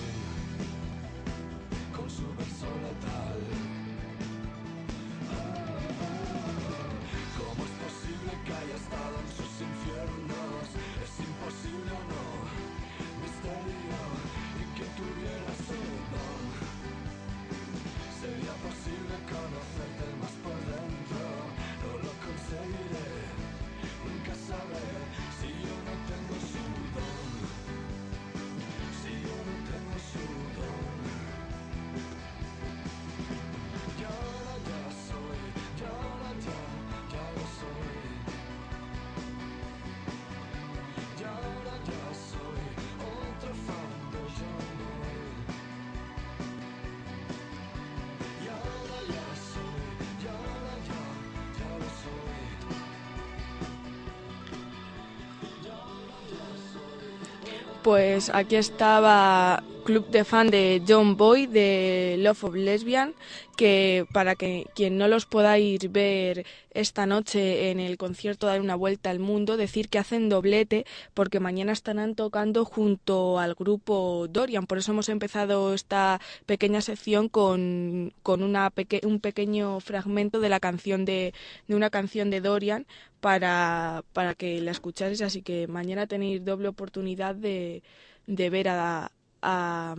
Pues 57.83 58.31
aquí 58.31 58.57
estaba 58.57 59.63
club 59.85 60.07
de 60.09 60.25
fan 60.25 60.51
de 60.51 60.83
John 60.87 61.17
Boy 61.17 61.47
de 61.47 62.17
Love 62.19 62.45
of 62.45 62.55
Lesbian, 62.55 63.15
que 63.57 64.07
para 64.13 64.35
que 64.35 64.67
quien 64.75 64.99
no 64.99 65.09
los 65.09 65.27
podáis 65.27 65.93
ver 65.93 66.47
esta 66.71 67.07
noche 67.07 67.71
en 67.71 67.81
el 67.81 67.97
concierto 67.97 68.47
Dar 68.47 68.61
una 68.61 68.75
vuelta 68.75 69.11
al 69.11 69.19
mundo, 69.19 69.57
decir 69.57 69.89
que 69.89 69.99
hacen 69.99 70.29
doblete 70.29 70.85
porque 71.15 71.41
mañana 71.41 71.73
estarán 71.73 72.15
tocando 72.15 72.65
junto 72.65 73.39
al 73.39 73.55
grupo 73.55 74.27
Dorian. 74.29 74.67
Por 74.67 74.79
eso 74.79 74.93
hemos 74.93 75.09
empezado 75.09 75.75
esta 75.75 76.21
pequeña 76.47 76.81
sección 76.81 77.29
con, 77.29 78.13
con 78.23 78.43
una 78.43 78.71
peque 78.71 79.01
un 79.05 79.21
pequeño 79.21 79.81
fragmento 79.81 80.41
de 80.41 80.49
la 80.49 80.61
canción 80.61 81.05
de, 81.05 81.35
de 81.69 81.75
una 81.75 81.91
canción 81.91 82.31
de 82.31 82.41
Dorian 82.41 82.87
para, 83.21 84.05
para 84.13 84.35
que 84.35 84.61
la 84.61 84.71
escucharais. 84.73 85.23
Así 85.23 85.43
que 85.43 85.67
mañana 85.69 86.07
tenéis 86.07 86.45
doble 86.45 86.69
oportunidad 86.69 87.35
de, 87.35 87.83
de 88.27 88.51
ver 88.51 88.69
a, 88.69 89.13
a 89.43 89.95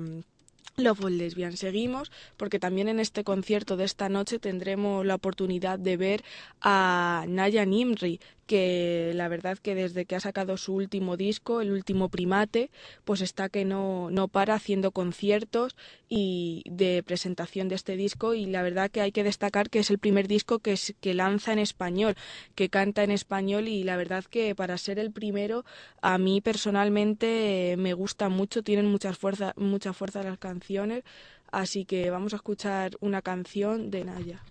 Love 0.76 1.10
Lesbian. 1.10 1.56
Seguimos 1.56 2.12
porque 2.38 2.60
también 2.60 2.88
en 2.88 3.00
este 3.00 3.24
concierto 3.24 3.78
de 3.78 3.86
esta 3.86 4.10
noche 4.10 4.40
tendremos 4.40 5.06
la 5.06 5.16
oportunidad 5.16 5.78
de 5.80 5.98
ver 5.98 6.24
a 6.62 7.26
Naya 7.28 7.66
Nimri, 7.66 8.20
que 8.54 9.14
la 9.16 9.30
verdad 9.30 9.58
que 9.58 9.74
desde 9.74 10.06
que 10.06 10.16
ha 10.16 10.20
sacado 10.20 10.58
su 10.58 10.76
último 10.76 11.18
disco, 11.18 11.60
el 11.60 11.72
último 11.72 12.10
primate, 12.10 12.70
pues 13.04 13.22
está 13.22 13.50
que 13.50 13.66
no, 13.66 14.12
no 14.12 14.28
para 14.28 14.54
haciendo 14.54 14.92
conciertos 14.92 15.76
y 16.08 16.62
de 16.70 17.02
presentación 17.02 17.68
de 17.68 17.74
este 17.74 17.96
disco. 17.96 18.36
Y 18.36 18.46
la 18.46 18.62
verdad 18.62 18.92
que 18.92 19.02
hay 19.02 19.12
que 19.12 19.24
destacar 19.24 19.72
que 19.72 19.80
es 19.80 19.90
el 19.90 19.98
primer 19.98 20.28
disco 20.28 20.60
que, 20.60 20.74
es, 20.74 20.94
que 21.02 21.16
lanza 21.16 21.52
en 21.52 21.58
español, 21.58 22.14
que 22.54 22.70
canta 22.70 23.04
en 23.04 23.10
español. 23.10 23.68
Y 23.68 23.84
la 23.84 23.98
verdad 23.98 24.24
que 24.24 24.54
para 24.54 24.78
ser 24.78 25.00
el 25.00 25.12
primero 25.12 25.66
a 26.04 26.20
mí 26.20 26.40
personalmente 26.40 27.74
me 27.80 27.94
gusta 27.94 28.30
mucho, 28.30 28.62
tienen 28.62 28.86
mucha 28.86 29.16
fuerza, 29.16 29.54
mucha 29.58 29.94
fuerza 29.94 30.22
las 30.22 30.38
canciones, 30.38 31.04
así 31.52 31.86
que 31.86 32.12
vamos 32.12 32.34
a 32.34 32.36
escuchar 32.36 32.98
una 33.00 33.24
canción 33.24 33.90
de 33.90 34.04
Naya. 34.04 34.44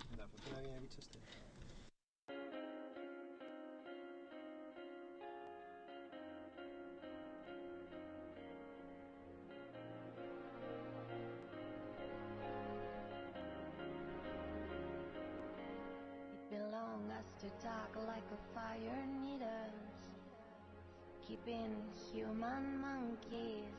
Human 22.43 22.81
monkeys, 22.81 23.71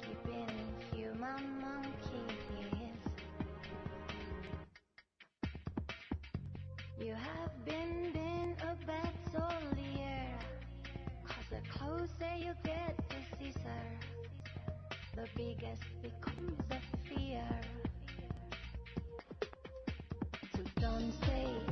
keeping 0.00 0.48
human 0.94 1.60
monkeys. 1.60 2.96
You 6.98 7.14
have 7.14 7.64
been 7.66 8.12
been 8.12 8.56
a 8.62 8.86
bad 8.86 9.12
soldier, 9.30 10.26
cause 11.26 11.48
the 11.50 11.68
closer 11.68 12.34
you 12.38 12.54
get 12.64 12.96
to 13.10 13.16
Caesar, 13.38 13.84
the 15.14 15.26
biggest 15.36 15.82
becomes 16.02 16.56
the 16.68 16.78
fear. 17.08 17.44
So 20.54 20.60
don't 20.80 21.12
stay 21.24 21.69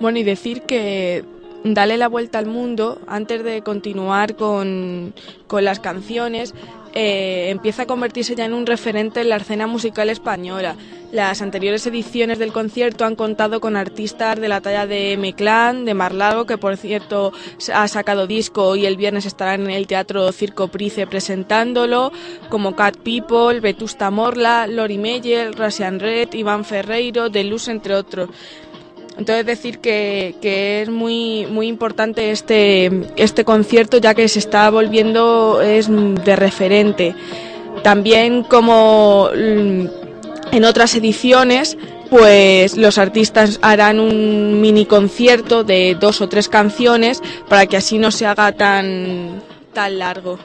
Bueno, 0.00 0.18
y 0.18 0.22
decir 0.22 0.62
que 0.62 1.24
Dale 1.62 1.98
la 1.98 2.08
vuelta 2.08 2.38
al 2.38 2.46
mundo, 2.46 2.98
antes 3.06 3.44
de 3.44 3.60
continuar 3.60 4.34
con, 4.34 5.12
con 5.46 5.62
las 5.62 5.78
canciones, 5.78 6.54
eh, 6.94 7.48
empieza 7.50 7.82
a 7.82 7.86
convertirse 7.86 8.34
ya 8.34 8.46
en 8.46 8.54
un 8.54 8.64
referente 8.64 9.20
en 9.20 9.28
la 9.28 9.36
escena 9.36 9.66
musical 9.66 10.08
española. 10.08 10.76
Las 11.12 11.42
anteriores 11.42 11.84
ediciones 11.88 12.38
del 12.38 12.52
concierto 12.52 13.04
han 13.04 13.16
contado 13.16 13.60
con 13.60 13.76
artistas 13.76 14.40
de 14.40 14.46
la 14.46 14.60
talla 14.60 14.86
de 14.86 15.14
M-Clan, 15.14 15.84
de 15.84 15.92
Marlago, 15.92 16.46
que 16.46 16.56
por 16.56 16.76
cierto 16.76 17.32
ha 17.74 17.88
sacado 17.88 18.28
disco 18.28 18.76
y 18.76 18.86
el 18.86 18.96
viernes 18.96 19.26
estarán 19.26 19.62
en 19.64 19.70
el 19.70 19.88
Teatro 19.88 20.30
Circo 20.30 20.68
Price 20.68 21.08
presentándolo, 21.08 22.12
como 22.48 22.76
Cat 22.76 22.96
People, 22.98 23.58
Vetusta 23.58 24.12
Morla, 24.12 24.68
Lori 24.68 24.98
Meyer, 24.98 25.52
Rasian 25.56 25.98
Red, 25.98 26.32
Iván 26.32 26.64
Ferreiro, 26.64 27.28
Deluxe, 27.28 27.68
entre 27.68 27.96
otros. 27.96 28.28
Entonces 29.18 29.44
decir 29.44 29.80
que, 29.80 30.36
que 30.40 30.82
es 30.82 30.88
muy 30.88 31.44
muy 31.50 31.66
importante 31.66 32.30
este 32.30 33.10
este 33.16 33.44
concierto 33.44 33.98
ya 33.98 34.14
que 34.14 34.28
se 34.28 34.38
está 34.38 34.70
volviendo 34.70 35.60
es 35.60 35.88
de 35.90 36.36
referente. 36.36 37.16
También 37.82 38.44
como 38.44 39.28
mm, 39.34 39.99
en 40.52 40.64
otras 40.64 40.94
ediciones 40.94 41.76
pues 42.10 42.76
los 42.76 42.98
artistas 42.98 43.60
harán 43.62 44.00
un 44.00 44.60
mini 44.60 44.84
concierto 44.84 45.62
de 45.62 45.96
dos 45.98 46.20
o 46.20 46.28
tres 46.28 46.48
canciones 46.48 47.22
para 47.48 47.66
que 47.66 47.76
así 47.76 47.98
no 47.98 48.10
se 48.10 48.26
haga 48.26 48.52
tan 48.52 49.42
tan 49.72 49.98
largo. 49.98 50.38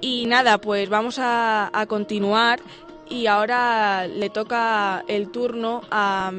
Y 0.00 0.26
nada, 0.26 0.58
pues 0.58 0.88
vamos 0.88 1.18
a, 1.18 1.68
a 1.78 1.86
continuar 1.86 2.60
y 3.08 3.26
ahora 3.26 4.06
le 4.06 4.30
toca 4.30 5.04
el 5.08 5.30
turno 5.30 5.82
a, 5.90 6.32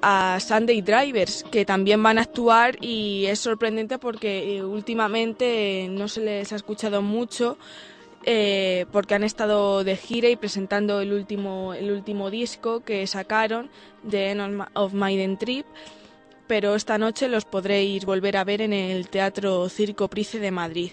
a 0.00 0.40
Sunday 0.40 0.80
Drivers, 0.80 1.44
que 1.50 1.64
también 1.64 2.02
van 2.02 2.18
a 2.18 2.22
actuar 2.22 2.76
y 2.80 3.26
es 3.26 3.38
sorprendente 3.38 3.98
porque 3.98 4.56
eh, 4.56 4.64
últimamente 4.64 5.86
no 5.90 6.08
se 6.08 6.22
les 6.22 6.52
ha 6.52 6.56
escuchado 6.56 7.02
mucho 7.02 7.58
eh, 8.24 8.86
porque 8.92 9.14
han 9.14 9.24
estado 9.24 9.84
de 9.84 9.96
gira 9.96 10.28
y 10.28 10.36
presentando 10.36 11.00
el 11.00 11.12
último, 11.12 11.74
el 11.74 11.90
último 11.90 12.30
disco 12.30 12.80
que 12.84 13.06
sacaron, 13.06 13.70
The 14.08 14.30
End 14.30 14.66
of 14.74 14.92
Maiden 14.92 15.38
Trip, 15.38 15.66
pero 16.46 16.74
esta 16.74 16.98
noche 16.98 17.28
los 17.28 17.44
podréis 17.44 18.04
volver 18.04 18.36
a 18.36 18.44
ver 18.44 18.60
en 18.60 18.72
el 18.72 19.08
Teatro 19.08 19.68
Circo 19.68 20.08
Price 20.08 20.38
de 20.38 20.50
Madrid. 20.50 20.92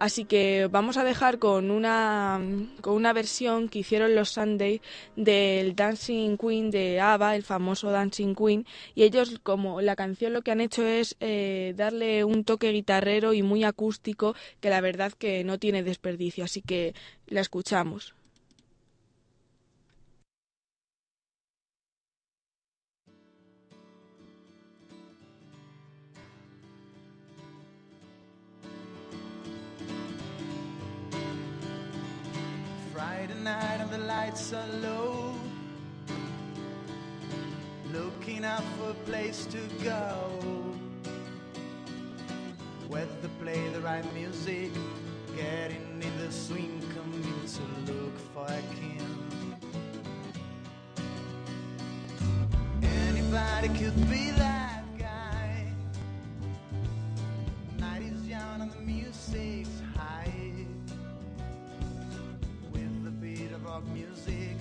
Así 0.00 0.24
que 0.24 0.66
vamos 0.70 0.96
a 0.96 1.04
dejar 1.04 1.38
con 1.38 1.70
una, 1.70 2.40
con 2.80 2.94
una 2.94 3.12
versión 3.12 3.68
que 3.68 3.80
hicieron 3.80 4.14
los 4.14 4.30
Sunday 4.30 4.80
del 5.14 5.76
Dancing 5.76 6.38
Queen 6.38 6.70
de 6.70 7.00
ABBA, 7.00 7.36
el 7.36 7.42
famoso 7.42 7.90
Dancing 7.90 8.34
Queen, 8.34 8.64
y 8.94 9.02
ellos 9.02 9.40
como 9.42 9.82
la 9.82 9.96
canción 9.96 10.32
lo 10.32 10.40
que 10.40 10.52
han 10.52 10.62
hecho 10.62 10.86
es 10.86 11.16
eh, 11.20 11.74
darle 11.76 12.24
un 12.24 12.44
toque 12.44 12.72
guitarrero 12.72 13.34
y 13.34 13.42
muy 13.42 13.62
acústico 13.62 14.34
que 14.60 14.70
la 14.70 14.80
verdad 14.80 15.12
que 15.12 15.44
no 15.44 15.58
tiene 15.58 15.82
desperdicio, 15.82 16.44
así 16.44 16.62
que 16.62 16.94
la 17.26 17.42
escuchamos. 17.42 18.14
Night 33.50 33.80
and 33.80 33.90
the 33.90 33.98
lights 33.98 34.52
are 34.52 34.70
low. 34.80 35.34
Looking 37.92 38.44
out 38.44 38.62
for 38.76 38.90
a 38.90 38.98
place 39.10 39.40
to 39.46 39.60
go. 39.82 40.12
To 43.22 43.28
play 43.42 43.68
the 43.74 43.80
right 43.80 44.06
music. 44.14 44.70
Getting 45.36 46.00
in 46.06 46.14
the 46.22 46.30
swing, 46.32 46.80
coming 46.94 47.40
to 47.56 47.92
look 47.92 48.16
for 48.32 48.46
a 48.60 48.62
king. 48.78 49.08
Anybody 53.08 53.68
could 53.80 53.98
be 54.08 54.30
that 54.42 54.84
guy. 54.98 55.66
Night 57.78 58.02
is 58.02 58.26
young 58.26 58.62
and 58.62 58.72
the 58.72 58.80
music's 58.80 59.76
high 59.96 60.32
rock 63.70 63.86
music. 63.94 64.56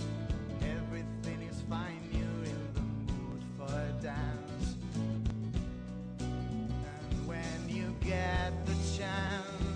Everything 0.62 1.42
is 1.50 1.62
fine. 1.68 2.00
You're 2.12 2.46
in 2.46 2.74
the 2.76 2.82
mood 3.12 3.42
for 3.58 3.74
a 3.74 3.92
dance. 4.04 4.76
And 6.20 7.28
when 7.28 7.60
you 7.68 7.96
get 8.02 8.66
the 8.68 8.76
chance, 8.96 9.69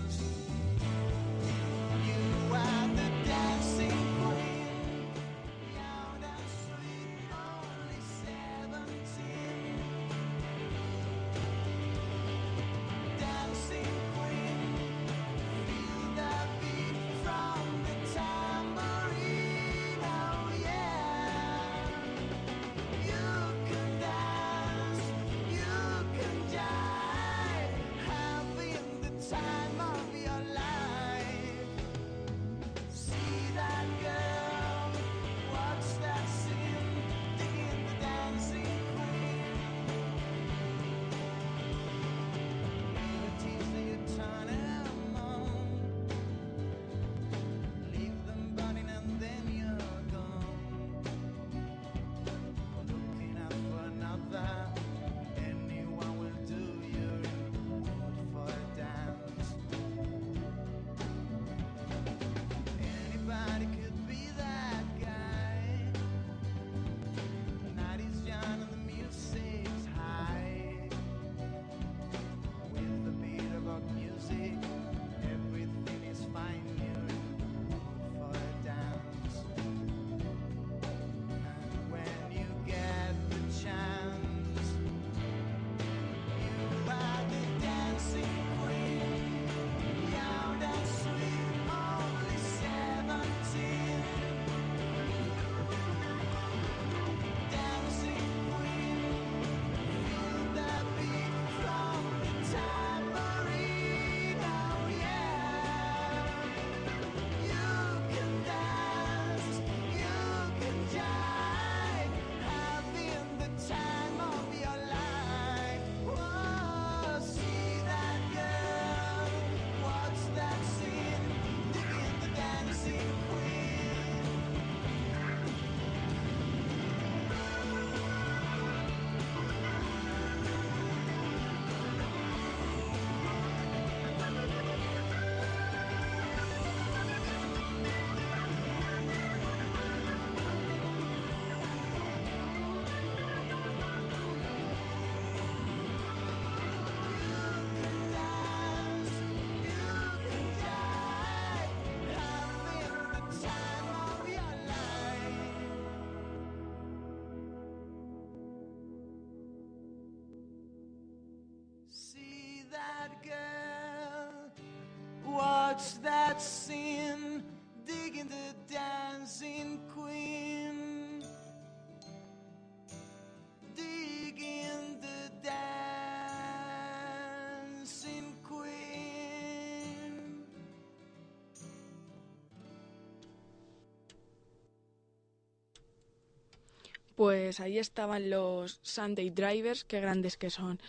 Pues 187.14 187.60
ahí 187.60 187.78
estaban 187.78 188.30
los 188.30 188.80
Sunday 188.82 189.30
Drivers, 189.30 189.84
qué 189.84 190.00
grandes 190.00 190.36
que 190.36 190.50
son. 190.50 190.80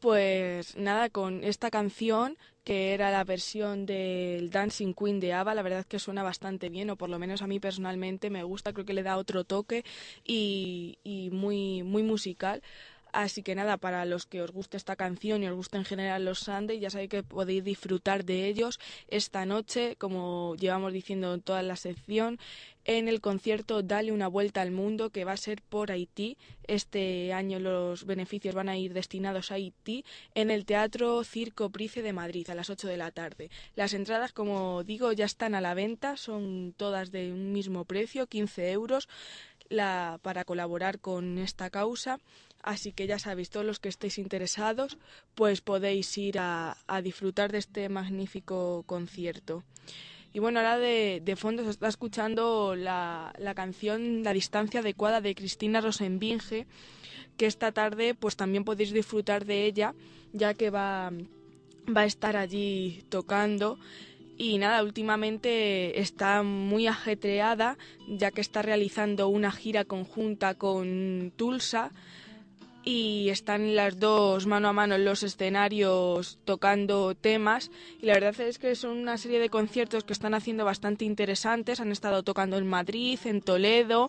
Pues 0.00 0.76
nada, 0.76 1.08
con 1.10 1.42
esta 1.44 1.70
canción 1.70 2.36
que 2.64 2.94
era 2.94 3.10
la 3.10 3.24
versión 3.24 3.86
del 3.86 4.50
Dancing 4.50 4.92
Queen 4.92 5.20
de 5.20 5.32
ABBA, 5.32 5.54
la 5.54 5.62
verdad 5.62 5.80
es 5.80 5.86
que 5.86 5.98
suena 5.98 6.22
bastante 6.22 6.68
bien, 6.68 6.90
o 6.90 6.96
por 6.96 7.08
lo 7.08 7.18
menos 7.18 7.40
a 7.40 7.46
mí 7.46 7.60
personalmente 7.60 8.28
me 8.28 8.42
gusta, 8.42 8.72
creo 8.72 8.84
que 8.84 8.92
le 8.92 9.04
da 9.04 9.16
otro 9.16 9.44
toque 9.44 9.84
y, 10.24 10.98
y 11.04 11.30
muy, 11.30 11.82
muy 11.82 12.02
musical. 12.02 12.62
Así 13.12 13.42
que 13.42 13.54
nada, 13.54 13.76
para 13.78 14.04
los 14.04 14.26
que 14.26 14.42
os 14.42 14.50
guste 14.50 14.76
esta 14.76 14.96
canción 14.96 15.42
y 15.42 15.48
os 15.48 15.54
guste 15.54 15.78
en 15.78 15.84
general 15.84 16.24
los 16.24 16.40
Sunday, 16.40 16.78
ya 16.78 16.90
sabéis 16.90 17.10
que 17.10 17.22
podéis 17.22 17.64
disfrutar 17.64 18.24
de 18.24 18.46
ellos 18.46 18.78
esta 19.08 19.46
noche, 19.46 19.96
como 19.96 20.54
llevamos 20.56 20.92
diciendo 20.92 21.32
en 21.32 21.40
toda 21.40 21.62
la 21.62 21.76
sección, 21.76 22.38
en 22.86 23.08
el 23.08 23.20
concierto 23.20 23.82
Dale 23.82 24.12
una 24.12 24.28
vuelta 24.28 24.62
al 24.62 24.70
mundo 24.70 25.10
que 25.10 25.24
va 25.24 25.32
a 25.32 25.36
ser 25.36 25.60
por 25.60 25.90
Haití. 25.90 26.36
Este 26.68 27.32
año 27.32 27.58
los 27.58 28.06
beneficios 28.06 28.54
van 28.54 28.68
a 28.68 28.76
ir 28.76 28.92
destinados 28.92 29.50
a 29.50 29.54
Haití 29.54 30.04
en 30.34 30.52
el 30.52 30.64
Teatro 30.64 31.24
Circo 31.24 31.70
Price 31.70 32.00
de 32.00 32.12
Madrid 32.12 32.48
a 32.48 32.54
las 32.54 32.70
8 32.70 32.86
de 32.86 32.96
la 32.96 33.10
tarde. 33.10 33.50
Las 33.74 33.92
entradas, 33.92 34.32
como 34.32 34.84
digo, 34.84 35.12
ya 35.12 35.24
están 35.24 35.56
a 35.56 35.60
la 35.60 35.74
venta, 35.74 36.16
son 36.16 36.74
todas 36.76 37.10
de 37.10 37.32
un 37.32 37.52
mismo 37.52 37.84
precio, 37.84 38.28
15 38.28 38.70
euros. 38.70 39.08
La, 39.68 40.20
para 40.22 40.44
colaborar 40.44 41.00
con 41.00 41.38
esta 41.38 41.70
causa. 41.70 42.20
Así 42.66 42.90
que 42.90 43.06
ya 43.06 43.20
sabéis, 43.20 43.48
todos 43.48 43.64
los 43.64 43.78
que 43.78 43.88
estéis 43.88 44.18
interesados, 44.18 44.98
pues 45.36 45.60
podéis 45.60 46.18
ir 46.18 46.40
a, 46.40 46.76
disfrutar 47.00 47.52
de 47.52 47.58
este 47.58 47.88
magnífico 47.88 48.82
concierto. 48.86 49.62
Y 50.32 50.40
bueno, 50.40 50.58
ahora 50.58 50.76
de, 50.76 51.36
fondo 51.36 51.62
se 51.62 51.70
está 51.70 51.86
escuchando 51.86 52.74
la, 52.74 53.32
la, 53.38 53.54
canción 53.54 54.24
La 54.24 54.32
distancia 54.32 54.80
adecuada 54.80 55.20
de 55.20 55.36
Cristina 55.36 55.80
Rosenbinge, 55.80 56.66
que 57.36 57.46
esta 57.46 57.70
tarde 57.70 58.16
pues 58.16 58.34
también 58.34 58.64
podéis 58.64 58.92
disfrutar 58.92 59.44
de 59.44 59.64
ella, 59.64 59.94
ya 60.32 60.52
que 60.54 60.70
va, 60.70 61.12
va 61.96 62.00
a 62.00 62.06
estar 62.06 62.36
allí 62.36 63.04
tocando. 63.08 63.78
Y 64.38 64.58
nada, 64.58 64.82
últimamente 64.82 66.00
está 66.00 66.42
muy 66.42 66.88
ajetreada, 66.88 67.78
ya 68.08 68.32
que 68.32 68.40
está 68.40 68.60
realizando 68.60 69.28
una 69.28 69.52
gira 69.52 69.84
conjunta 69.84 70.54
con 70.54 71.32
Tulsa 71.36 71.92
y 72.86 73.30
están 73.30 73.74
las 73.74 73.98
dos 73.98 74.46
mano 74.46 74.68
a 74.68 74.72
mano 74.72 74.94
en 74.94 75.04
los 75.04 75.24
escenarios 75.24 76.38
tocando 76.44 77.16
temas 77.16 77.72
y 78.00 78.06
la 78.06 78.14
verdad 78.14 78.40
es 78.40 78.58
que 78.60 78.76
son 78.76 78.96
una 78.96 79.18
serie 79.18 79.40
de 79.40 79.50
conciertos 79.50 80.04
que 80.04 80.12
están 80.12 80.34
haciendo 80.34 80.64
bastante 80.64 81.04
interesantes, 81.04 81.80
han 81.80 81.90
estado 81.90 82.22
tocando 82.22 82.56
en 82.56 82.66
Madrid, 82.68 83.18
en 83.24 83.42
Toledo 83.42 84.08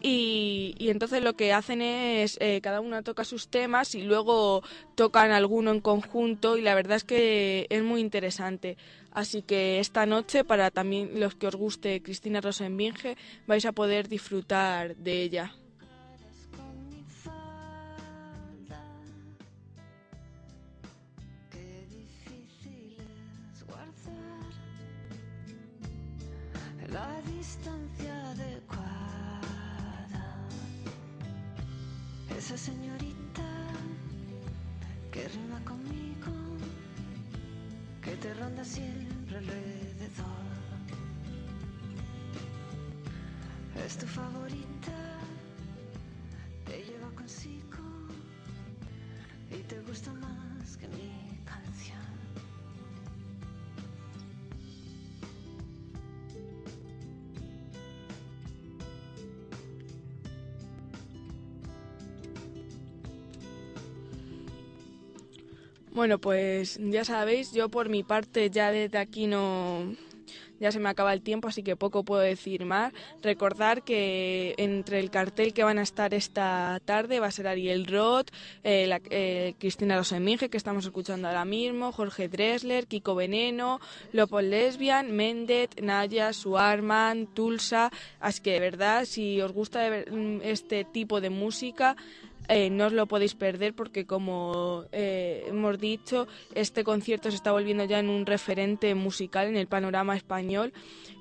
y, 0.00 0.74
y 0.78 0.88
entonces 0.88 1.22
lo 1.22 1.34
que 1.34 1.52
hacen 1.52 1.82
es 1.82 2.38
eh, 2.40 2.60
cada 2.62 2.80
una 2.80 3.02
toca 3.02 3.24
sus 3.24 3.48
temas 3.48 3.94
y 3.94 4.00
luego 4.00 4.62
tocan 4.94 5.30
alguno 5.30 5.70
en 5.70 5.80
conjunto 5.80 6.56
y 6.56 6.62
la 6.62 6.74
verdad 6.74 6.96
es 6.96 7.04
que 7.04 7.66
es 7.68 7.82
muy 7.82 8.00
interesante. 8.00 8.78
Así 9.12 9.42
que 9.42 9.78
esta 9.78 10.06
noche, 10.06 10.42
para 10.42 10.70
también 10.70 11.20
los 11.20 11.34
que 11.34 11.48
os 11.48 11.56
guste 11.56 12.00
Cristina 12.00 12.40
Rosenbinge, 12.40 13.18
vais 13.46 13.66
a 13.66 13.72
poder 13.72 14.08
disfrutar 14.08 14.96
de 14.96 15.22
ella. 15.22 15.52
Te 38.20 38.34
ronda 38.34 38.62
siempre 38.64 39.38
alrededor. 39.38 40.40
Es 43.86 43.96
tu 43.96 44.06
favorita, 44.06 44.92
te 46.66 46.84
lleva 46.84 47.08
consigo 47.16 47.78
y 49.50 49.62
te 49.62 49.80
gusta 49.82 50.12
más 50.12 50.76
que 50.76 50.86
mi 50.88 51.38
canción. 51.44 52.19
Bueno, 65.92 66.18
pues 66.18 66.78
ya 66.80 67.04
sabéis, 67.04 67.52
yo 67.52 67.68
por 67.68 67.88
mi 67.88 68.04
parte 68.04 68.48
ya 68.50 68.70
desde 68.70 68.98
aquí 68.98 69.26
no 69.26 69.96
ya 70.60 70.70
se 70.70 70.78
me 70.78 70.90
acaba 70.90 71.14
el 71.14 71.22
tiempo, 71.22 71.48
así 71.48 71.62
que 71.62 71.74
poco 71.74 72.04
puedo 72.04 72.20
decir 72.20 72.66
más. 72.66 72.92
Recordar 73.22 73.82
que 73.82 74.54
entre 74.58 75.00
el 75.00 75.10
cartel 75.10 75.54
que 75.54 75.64
van 75.64 75.78
a 75.78 75.82
estar 75.82 76.12
esta 76.12 76.78
tarde 76.84 77.18
va 77.18 77.28
a 77.28 77.30
ser 77.30 77.48
Ariel 77.48 77.86
Roth, 77.86 78.28
eh, 78.62 78.86
la, 78.86 79.00
eh, 79.08 79.54
Cristina 79.58 79.96
Roseminge, 79.96 80.50
que 80.50 80.58
estamos 80.58 80.84
escuchando 80.84 81.28
ahora 81.28 81.46
mismo, 81.46 81.92
Jorge 81.92 82.28
Dressler, 82.28 82.86
Kiko 82.86 83.14
Veneno, 83.14 83.80
Lopol 84.12 84.50
Lesbian, 84.50 85.16
Mendet, 85.16 85.80
Naya, 85.80 86.34
Suarman, 86.34 87.26
Tulsa. 87.26 87.90
Así 88.20 88.42
que 88.42 88.52
de 88.52 88.60
verdad, 88.60 89.06
si 89.06 89.40
os 89.40 89.52
gusta 89.52 89.88
este 90.42 90.84
tipo 90.84 91.22
de 91.22 91.30
música, 91.30 91.96
eh, 92.50 92.68
no 92.68 92.86
os 92.86 92.92
lo 92.92 93.06
podéis 93.06 93.38
perder 93.38 93.74
porque 93.74 94.06
como 94.06 94.84
eh, 94.90 95.46
hemos 95.46 95.78
dicho, 95.78 96.26
este 96.54 96.82
concierto 96.82 97.30
se 97.30 97.36
está 97.36 97.52
volviendo 97.52 97.84
ya 97.84 98.00
en 98.00 98.10
un 98.10 98.26
referente 98.26 98.96
musical 98.96 99.46
en 99.46 99.56
el 99.56 99.68
panorama 99.68 100.16
español 100.16 100.72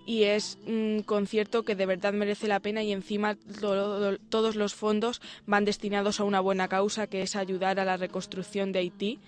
y 0.08 0.24
es 0.24 0.58
un 0.66 1.04
concierto 1.06 1.64
que 1.64 1.76
de 1.76 1.86
verdad 1.86 2.14
merece 2.14 2.48
la 2.48 2.60
pena 2.60 2.82
y 2.82 2.92
encima 2.92 3.36
todo, 3.62 4.18
todos 4.30 4.56
los 4.56 4.74
fondos 4.74 5.22
van 5.46 5.66
destinados 5.66 6.20
a 6.20 6.24
una 6.24 6.40
buena 6.40 6.68
causa 6.68 7.06
que 7.06 7.22
es 7.22 7.36
ayudar 7.36 7.80
a 7.80 7.86
la 7.86 7.98
reconstrucción 7.98 8.72
de 8.72 8.80
Haití. 8.80 9.20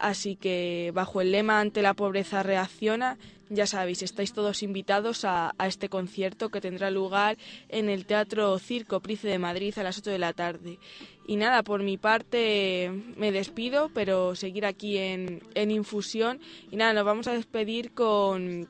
Así 0.00 0.36
que 0.36 0.90
bajo 0.94 1.20
el 1.20 1.32
lema 1.32 1.60
ante 1.60 1.82
la 1.82 1.94
pobreza 1.94 2.42
reacciona, 2.42 3.18
ya 3.50 3.66
sabéis, 3.66 4.02
estáis 4.02 4.32
todos 4.32 4.62
invitados 4.62 5.24
a, 5.24 5.54
a, 5.58 5.66
este 5.66 5.88
concierto 5.88 6.50
que 6.50 6.60
tendrá 6.60 6.90
lugar 6.90 7.38
en 7.68 7.88
el 7.88 8.04
Teatro 8.04 8.58
Circo 8.58 9.00
Price 9.00 9.26
de 9.26 9.38
Madrid 9.38 9.78
a 9.78 9.82
las 9.82 9.98
8 9.98 10.10
de 10.10 10.18
la 10.18 10.32
tarde. 10.34 10.78
Y 11.26 11.36
nada, 11.36 11.62
por 11.62 11.82
mi 11.82 11.96
parte 11.96 12.90
me 13.16 13.32
despido, 13.32 13.90
pero 13.94 14.34
seguir 14.34 14.66
aquí 14.66 14.98
en, 14.98 15.42
en 15.54 15.70
Infusión. 15.70 16.40
Y 16.70 16.76
nada, 16.76 16.92
nos 16.92 17.04
vamos 17.04 17.26
a 17.26 17.32
despedir 17.32 17.92
con, 17.92 18.68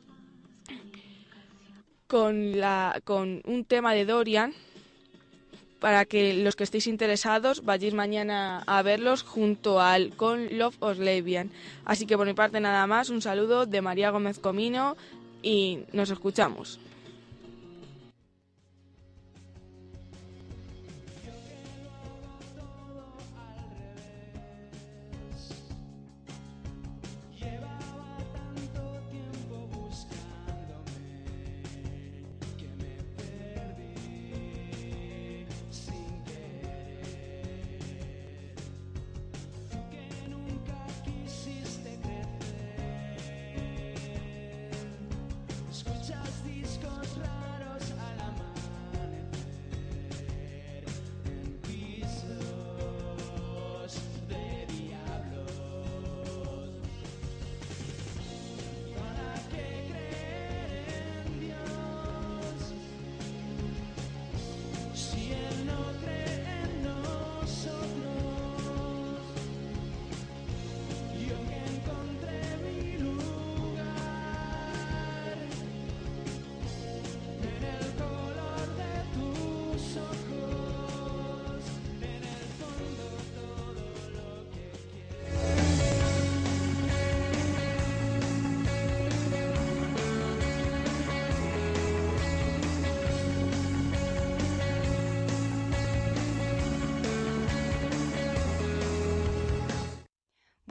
con, 2.06 2.58
la, 2.58 3.00
con 3.04 3.42
un 3.46 3.64
tema 3.64 3.94
de 3.94 4.04
Dorian 4.04 4.54
para 5.80 6.04
que 6.04 6.34
los 6.34 6.56
que 6.56 6.64
estéis 6.64 6.86
interesados 6.86 7.64
vayáis 7.64 7.94
mañana 7.94 8.62
a 8.66 8.82
verlos 8.82 9.22
junto 9.22 9.80
al 9.80 10.10
con 10.16 10.58
Love 10.58 10.76
of 10.80 10.98
Lesbian. 10.98 11.50
Así 11.84 12.06
que 12.06 12.16
por 12.16 12.26
mi 12.26 12.34
parte 12.34 12.60
nada 12.60 12.86
más, 12.86 13.10
un 13.10 13.22
saludo 13.22 13.66
de 13.66 13.80
María 13.80 14.10
Gómez 14.10 14.38
Comino 14.38 14.96
y 15.42 15.80
nos 15.92 16.10
escuchamos. 16.10 16.80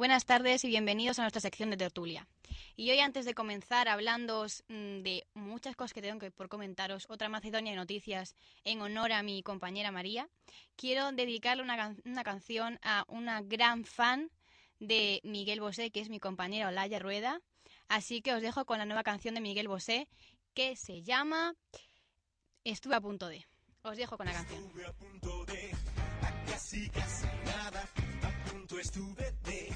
Buenas 0.08 0.24
tardes 0.24 0.64
y 0.64 0.70
bienvenidos 0.70 1.20
a 1.20 1.24
nuestra 1.24 1.41
sección 1.41 1.70
de 1.70 1.76
tertulia. 1.76 2.26
Y 2.78 2.89
hoy 2.91 2.99
antes 2.99 3.26
de 3.26 3.34
comenzar 3.34 3.89
hablando 3.89 4.45
de 4.70 5.28
muchas 5.34 5.76
cosas 5.76 5.93
que 5.93 6.01
tengo 6.01 6.18
que 6.18 6.32
por 6.32 6.47
comentaros, 6.47 7.08
otra 7.10 7.28
Macedonia 7.28 7.74
de 7.74 7.76
noticias 7.76 8.34
en 8.64 8.80
honor 8.80 9.12
a 9.12 9.22
mi 9.22 9.43
compañera 9.43 9.91
María, 9.91 10.30
quiero 10.78 11.12
dedicarle 11.12 11.62
una, 11.62 11.93
una 12.05 12.24
canción 12.24 12.80
a 12.84 13.03
una 13.10 13.41
gran 13.41 13.84
fan 13.84 14.32
de 14.80 15.20
Miguel 15.26 15.60
Bosé, 15.60 15.91
que 15.91 15.99
es 15.99 16.08
mi 16.08 16.22
compañera 16.22 16.70
Olaya 16.70 16.99
Rueda. 16.99 17.41
Así 17.89 18.22
que 18.22 18.34
os 18.34 18.41
dejo 18.41 18.64
con 18.64 18.78
la 18.78 18.86
nueva 18.86 19.03
canción 19.03 19.36
de 19.36 19.41
Miguel 19.41 19.68
Bosé 19.68 20.08
que 20.53 20.78
se 20.78 21.03
llama 21.03 21.53
Estuve 22.64 22.95
a 22.95 23.01
punto 23.01 23.28
de. 23.28 23.45
Os 23.82 23.97
dejo 23.97 24.16
con 24.16 24.26
la 24.26 24.32
canción. 24.32 24.64
Estuve 24.64 24.86
a 24.86 24.93
punto 24.93 25.45
de, 25.47 25.72
a 26.22 26.45
casi 26.45 26.89
casi 26.91 27.26
nada, 27.43 27.89
a 28.24 28.49
punto 28.49 28.80
estuve 28.80 29.34
de 29.43 29.66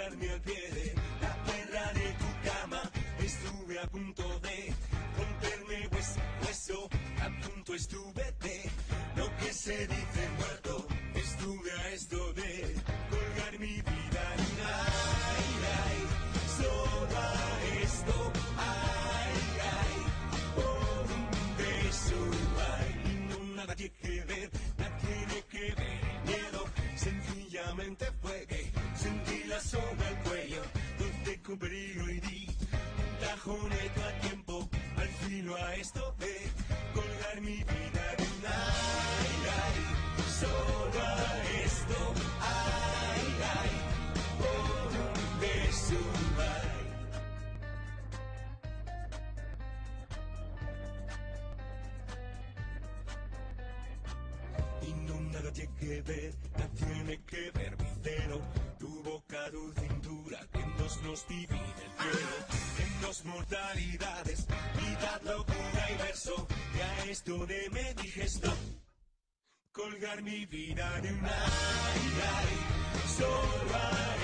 al 0.00 0.16
pie 0.16 0.70
de 0.70 0.94
la 1.20 1.34
perra 1.44 1.92
de 1.92 2.06
tu 2.20 2.48
cama. 2.48 2.80
Estuve 3.18 3.78
a 3.78 3.86
punto 3.88 4.22
de 4.40 4.72
romperme 5.18 5.88
hueso, 5.92 6.20
hueso, 6.42 6.88
a 7.20 7.46
punto 7.46 7.74
estuve 7.74 8.24
de 8.40 8.70
lo 9.16 9.36
que 9.36 9.52
se 9.52 9.86
dice 9.86 10.22
muerto. 10.38 10.86
Estuve 11.14 11.72
a 11.72 11.90
esto 11.90 12.32
de 12.32 12.51
con 31.52 31.58
peligro 31.58 32.08
y 32.08 32.18
di 32.20 32.46
un 32.48 33.18
tajoneto 33.20 34.00
a 34.02 34.20
tiempo, 34.20 34.68
al 34.96 35.08
filo 35.08 35.54
a 35.54 35.74
esto 35.74 36.14
de 36.18 36.48
colgar 36.94 37.40
mi 37.42 37.56
vida 37.56 38.14
de 38.16 38.24
un 38.24 38.46
ay, 38.46 39.34
ay, 39.60 39.76
solo 40.40 41.02
a 41.02 41.42
esto, 41.62 42.14
ay, 42.40 43.24
ay, 43.58 43.70
por 44.38 44.56
un 44.96 45.40
beso 45.40 46.00
ay. 46.38 46.80
y 54.88 54.90
nada 55.32 55.50
tiene 55.52 55.74
que 55.78 56.00
ver, 56.00 56.34
nada 56.56 56.68
tiene 56.70 57.20
que 57.26 57.50
ver 57.50 57.76
mi 57.76 57.88
cero, 58.02 58.40
tu 58.78 59.02
boca, 59.02 59.50
tu 59.50 59.91
nos 61.02 61.26
divide 61.28 61.54
el 61.54 62.12
cielo, 62.12 62.36
en 62.78 63.00
dos 63.00 63.24
mortalidades, 63.24 64.46
mitad 64.76 65.22
locura 65.22 65.88
y 65.90 65.96
verso, 65.96 66.46
y 66.74 66.80
a 66.80 67.04
esto 67.10 67.46
de 67.46 67.70
me 67.70 67.94
dije 67.94 68.26
colgar 69.72 70.22
mi 70.22 70.44
vida 70.46 71.00
de 71.00 71.12
un 71.12 71.24
ay, 71.24 72.12
solo 73.16 73.74
a 73.74 74.21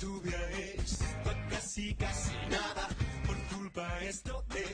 Pensar 0.00 0.22
que 0.22 0.28
estuve 0.30 0.34
a 0.34 0.50
esto, 0.82 1.04
a 1.30 1.50
casi 1.50 1.94
casi 1.94 2.32
nada, 2.48 2.88
por 3.26 3.36
culpa 3.56 3.98
esto 4.02 4.44
de 4.48 4.64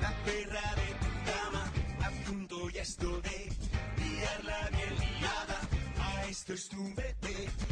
la 0.00 0.12
perra 0.24 0.74
de 0.76 0.94
tu 1.02 1.10
cama, 1.30 1.72
a 2.00 2.10
punto 2.24 2.70
ya 2.70 2.82
esto 2.82 3.20
de 3.20 3.48
liarla 3.96 4.70
bien 4.70 5.20
liada, 5.20 5.60
a 6.00 6.26
esto 6.26 6.52
estuve 6.52 7.16
de 7.22 7.67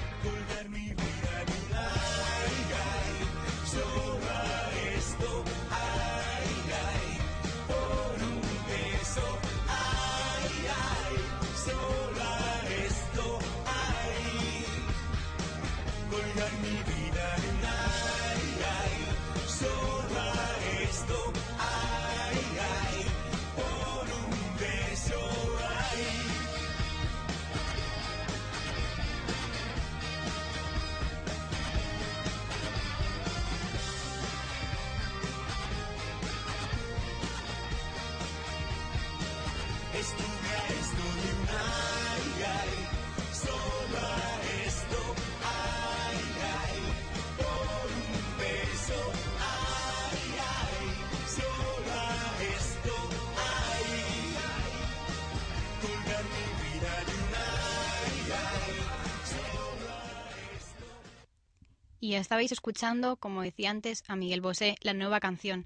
Y 62.07 62.15
estabais 62.15 62.53
escuchando, 62.53 63.17
como 63.17 63.43
decía 63.43 63.69
antes, 63.69 64.05
a 64.07 64.15
Miguel 64.15 64.41
Bosé, 64.41 64.77
la 64.81 64.95
nueva 64.95 65.19
canción. 65.19 65.65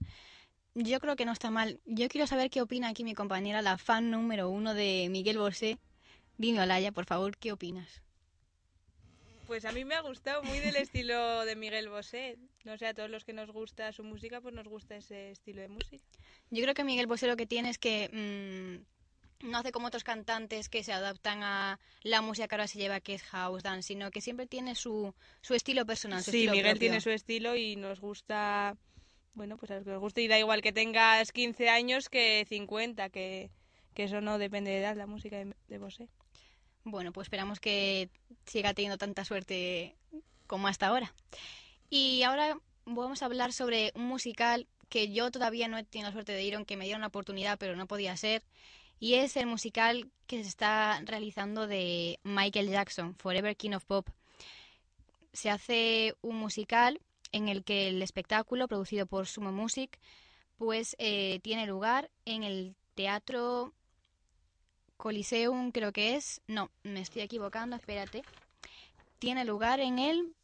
Yo 0.75 0.99
creo 0.99 1.15
que 1.15 1.27
no 1.27 1.33
está 1.33 1.51
mal. 1.51 1.81
Yo 1.85 2.09
quiero 2.09 2.27
saber 2.27 2.49
qué 2.49 2.63
opina 2.63 2.89
aquí 2.89 3.05
mi 3.05 3.15
compañera, 3.15 3.61
la 3.61 3.77
fan 3.77 4.11
número 4.11 4.49
uno 4.49 4.73
de 4.73 5.09
Miguel 5.11 5.37
Bosé. 5.37 5.77
Dime, 6.39 6.63
Olaya, 6.63 6.93
por 6.93 7.05
favor, 7.05 7.37
¿qué 7.37 7.53
opinas? 7.53 8.03
Pues 9.47 9.67
a 9.67 9.73
mí 9.73 9.85
me 9.85 9.95
ha 9.97 10.01
gustado 10.01 10.43
muy 10.43 10.61
del 10.61 10.77
estilo 10.77 11.45
de 11.45 11.57
Miguel 11.57 11.91
Bosé. 11.91 12.39
No 12.65 12.79
sé, 12.79 12.87
a 12.87 12.95
todos 12.95 13.11
los 13.11 13.27
que 13.27 13.35
nos 13.35 13.51
gusta 13.51 13.93
su 13.93 14.03
música, 14.03 14.41
pues 14.41 14.55
nos 14.55 14.67
gusta 14.67 14.97
ese 14.97 15.33
estilo 15.33 15.61
de 15.61 15.69
música. 15.69 16.03
Yo 16.49 16.63
creo 16.63 16.73
que 16.73 16.85
Miguel 16.85 17.07
Bosé 17.07 17.27
lo 17.27 17.37
que 17.37 17.45
tiene 17.45 17.69
es 17.69 17.77
que 17.77 18.09
mm, 18.11 19.00
no 19.43 19.59
hace 19.59 19.73
como 19.73 19.87
otros 19.89 20.05
cantantes 20.05 20.69
que 20.69 20.85
se 20.85 20.93
adaptan 20.93 21.43
a 21.43 21.79
la 22.03 22.21
música 22.23 22.49
que 22.49 22.55
ahora 22.55 22.69
se 22.69 22.79
lleva, 22.79 23.01
que 23.01 23.15
es 23.15 23.23
house 23.25 23.63
dance, 23.63 23.89
sino 23.89 24.11
que 24.11 24.21
siempre 24.21 24.47
tiene 24.47 24.75
su, 24.75 25.15
su 25.43 25.55
estilo 25.55 25.87
personal. 25.87 26.23
Su 26.23 26.31
Sí, 26.31 26.39
estilo 26.39 26.53
Miguel 26.53 26.73
propio. 26.73 26.81
tiene 26.81 27.01
su 27.01 27.11
estilo 27.11 27.57
y 27.57 27.77
nos 27.77 28.01
gusta, 28.01 28.77
bueno, 29.35 29.57
pues 29.57 29.71
a 29.71 29.77
los 29.77 29.85
que 29.85 29.91
nos 29.91 30.01
gusta 30.01 30.21
y 30.21 30.29
da 30.29 30.39
igual 30.39 30.63
que 30.63 30.73
tengas 30.73 31.33
15 31.33 31.69
años 31.71 32.09
que 32.09 32.45
50, 32.49 33.09
que, 33.11 33.51
que 33.95 34.05
eso 34.05 34.21
no 34.21 34.39
depende 34.39 34.71
de 34.71 34.79
edad, 34.81 34.97
la 34.97 35.07
música 35.07 35.37
de, 35.39 35.55
de 35.69 35.79
Bosé. 35.79 36.09
Bueno, 36.85 37.13
pues 37.13 37.27
esperamos 37.27 37.61
que 37.61 38.09
siga 38.47 38.75
teniendo 38.75 38.99
tanta 38.99 39.25
suerte 39.25 39.97
como 40.47 40.67
hasta 40.69 40.87
ahora. 40.89 41.15
Y 41.91 42.23
ahora 42.23 42.59
vamos 42.85 43.23
a 43.23 43.27
hablar 43.27 43.53
sobre 43.53 43.93
un 43.95 44.05
musical 44.07 44.67
que 44.89 45.13
yo 45.13 45.31
todavía 45.31 45.69
no 45.69 45.79
he 45.79 45.85
tenido 45.85 46.09
la 46.09 46.13
suerte 46.13 46.33
de 46.33 46.43
ir, 46.43 46.55
aunque 46.57 46.77
me 46.77 46.85
dieron 46.85 47.03
la 47.03 47.09
oportunidad, 47.09 47.59
pero 47.59 47.77
no 47.77 47.87
podía 47.87 48.17
ser. 48.17 48.43
Y 49.01 49.15
es 49.15 49.37
el 49.37 49.47
musical 49.47 50.11
que 50.27 50.43
se 50.43 50.49
está 50.49 51.01
realizando 51.05 51.67
de 51.67 52.21
Michael 52.23 52.69
Jackson, 52.69 53.17
Forever 53.17 53.57
King 53.57 53.73
of 53.73 53.85
Pop. 53.87 54.09
Se 55.33 55.49
hace 55.49 56.15
un 56.21 56.37
musical 56.37 57.01
en 57.33 57.49
el 57.49 57.65
que 57.65 57.89
el 57.89 58.03
espectáculo, 58.03 58.69
producido 58.69 59.07
por 59.07 59.27
Sumo 59.27 59.53
Music, 59.53 59.99
pues 60.59 60.95
eh, 60.99 61.41
tiene 61.43 61.67
lugar 61.67 62.11
en 62.27 62.45
el 62.45 62.77
Teatro 62.95 63.73
Coliseum, 64.99 65.73
creo 65.73 65.93
que 65.93 66.17
es. 66.17 66.43
No, 66.47 66.71
me 66.83 67.01
estoy 67.01 67.23
equivocando, 67.23 67.77
espérate. 67.77 68.23
Tiene 69.19 69.47
lugar 69.47 69.81
en 69.81 69.99
el. 69.99 70.35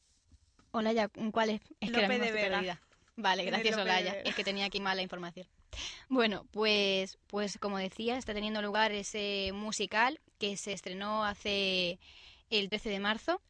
Olaya, 0.70 1.08
¿cuál 1.30 1.50
es? 1.50 1.60
Es 1.80 1.90
que 1.90 2.00
Lope 2.00 2.18
de 2.18 2.32
Vega. 2.32 2.56
perdida. 2.56 2.82
Vale, 3.16 3.44
gracias, 3.44 3.76
Olaya. 3.76 4.14
Es 4.24 4.34
que 4.34 4.44
tenía 4.44 4.64
aquí 4.64 4.80
mala 4.80 5.02
información. 5.02 5.46
Bueno, 6.08 6.46
pues, 6.50 7.18
pues 7.26 7.58
como 7.58 7.78
decía, 7.78 8.16
está 8.16 8.32
teniendo 8.34 8.62
lugar 8.62 8.92
ese 8.92 9.50
musical 9.52 10.20
que 10.38 10.56
se 10.56 10.72
estrenó 10.72 11.24
hace 11.24 11.98
el 12.50 12.68
13 12.68 12.90
de 12.90 13.00
marzo 13.00 13.40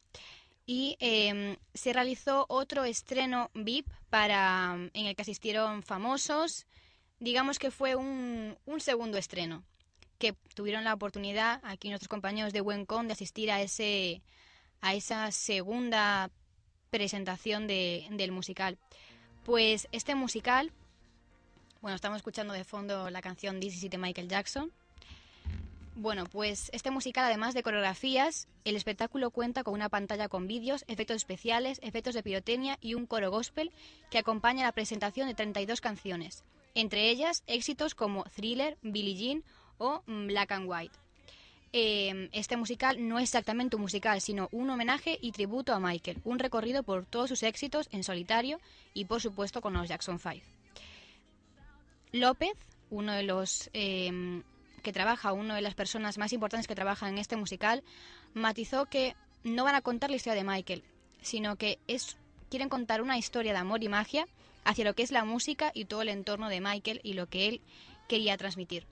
y 0.65 0.97
eh, 0.99 1.57
se 1.73 1.93
realizó 1.93 2.45
otro 2.49 2.83
estreno 2.83 3.49
VIP 3.53 3.87
para 4.09 4.75
en 4.93 5.05
el 5.05 5.15
que 5.15 5.21
asistieron 5.21 5.83
famosos. 5.83 6.65
Digamos 7.19 7.59
que 7.59 7.71
fue 7.71 7.95
un, 7.95 8.57
un 8.65 8.79
segundo 8.79 9.17
estreno 9.17 9.63
que 10.19 10.33
tuvieron 10.55 10.83
la 10.83 10.93
oportunidad 10.93 11.61
aquí 11.63 11.89
nuestros 11.89 12.09
compañeros 12.09 12.53
de 12.53 12.61
Wencom 12.61 13.07
de 13.07 13.13
asistir 13.13 13.51
a 13.51 13.61
ese 13.61 14.21
a 14.81 14.93
esa 14.93 15.31
segunda 15.31 16.29
presentación 16.89 17.67
de, 17.67 18.07
del 18.11 18.31
musical. 18.31 18.77
Pues 19.43 19.87
este 19.91 20.15
musical, 20.15 20.71
bueno, 21.81 21.95
estamos 21.95 22.17
escuchando 22.17 22.53
de 22.53 22.63
fondo 22.63 23.09
la 23.09 23.21
canción 23.21 23.59
This 23.59 23.75
Is 23.77 23.83
It 23.85 23.91
de 23.91 23.97
Michael 23.97 24.27
Jackson. 24.27 24.71
Bueno, 25.95 26.25
pues 26.25 26.69
este 26.73 26.91
musical, 26.91 27.25
además 27.25 27.53
de 27.53 27.63
coreografías, 27.63 28.47
el 28.65 28.75
espectáculo 28.75 29.31
cuenta 29.31 29.63
con 29.63 29.73
una 29.73 29.89
pantalla 29.89 30.27
con 30.27 30.45
vídeos, 30.45 30.85
efectos 30.87 31.17
especiales, 31.17 31.79
efectos 31.81 32.13
de 32.13 32.21
pirotecnia 32.21 32.77
y 32.81 32.93
un 32.93 33.07
coro 33.07 33.31
gospel 33.31 33.71
que 34.11 34.19
acompaña 34.19 34.63
la 34.63 34.71
presentación 34.71 35.27
de 35.27 35.33
32 35.33 35.81
canciones, 35.81 36.43
entre 36.75 37.09
ellas 37.09 37.43
éxitos 37.47 37.95
como 37.95 38.25
Thriller, 38.25 38.77
Billie 38.83 39.15
Jean 39.15 39.43
o 39.79 40.03
mm, 40.05 40.27
Black 40.27 40.51
and 40.51 40.69
White. 40.69 40.95
Eh, 41.73 42.29
este 42.31 42.57
musical 42.57 43.07
no 43.07 43.17
es 43.17 43.23
exactamente 43.23 43.75
un 43.75 43.81
musical, 43.81 44.21
sino 44.21 44.49
un 44.51 44.69
homenaje 44.69 45.17
y 45.19 45.31
tributo 45.31 45.73
a 45.73 45.79
Michael, 45.79 46.21
un 46.23 46.39
recorrido 46.39 46.83
por 46.83 47.05
todos 47.05 47.29
sus 47.29 47.43
éxitos 47.43 47.89
en 47.91 48.03
solitario 48.03 48.59
y 48.93 49.05
por 49.05 49.21
supuesto 49.21 49.61
con 49.61 49.73
los 49.73 49.87
Jackson 49.87 50.19
5. 50.19 50.56
López, 52.11 52.57
uno 52.89 53.13
de 53.13 53.23
los 53.23 53.69
eh, 53.73 54.41
que 54.81 54.93
trabaja, 54.93 55.33
una 55.33 55.55
de 55.55 55.61
las 55.61 55.75
personas 55.75 56.17
más 56.17 56.33
importantes 56.33 56.67
que 56.67 56.75
trabajan 56.75 57.13
en 57.13 57.17
este 57.17 57.35
musical, 57.35 57.83
matizó 58.33 58.85
que 58.85 59.15
no 59.43 59.63
van 59.63 59.75
a 59.75 59.81
contar 59.81 60.09
la 60.09 60.15
historia 60.15 60.41
de 60.41 60.49
Michael, 60.49 60.83
sino 61.21 61.55
que 61.57 61.79
es 61.87 62.17
quieren 62.49 62.69
contar 62.69 63.01
una 63.01 63.17
historia 63.17 63.51
de 63.51 63.59
amor 63.59 63.83
y 63.83 63.89
magia 63.89 64.27
hacia 64.63 64.85
lo 64.85 64.95
que 64.95 65.03
es 65.03 65.11
la 65.11 65.25
música 65.25 65.71
y 65.73 65.85
todo 65.85 66.01
el 66.01 66.09
entorno 66.09 66.49
de 66.49 66.61
Michael 66.61 67.01
y 67.03 67.13
lo 67.13 67.27
que 67.27 67.47
él 67.47 67.61
quería 68.07 68.37
transmitir. 68.37 68.85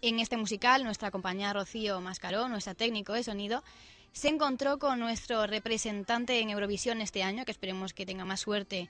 En 0.00 0.20
este 0.20 0.36
musical, 0.36 0.84
nuestra 0.84 1.10
compañera 1.10 1.52
Rocío 1.52 2.00
Mascaró, 2.00 2.48
nuestra 2.48 2.74
técnico 2.74 3.14
de 3.14 3.24
sonido, 3.24 3.64
se 4.12 4.28
encontró 4.28 4.78
con 4.78 4.98
nuestro 5.00 5.46
representante 5.46 6.40
en 6.40 6.50
Eurovisión 6.50 7.00
este 7.00 7.22
año, 7.22 7.44
que 7.44 7.50
esperemos 7.50 7.92
que 7.92 8.06
tenga 8.06 8.24
más 8.24 8.40
suerte 8.40 8.88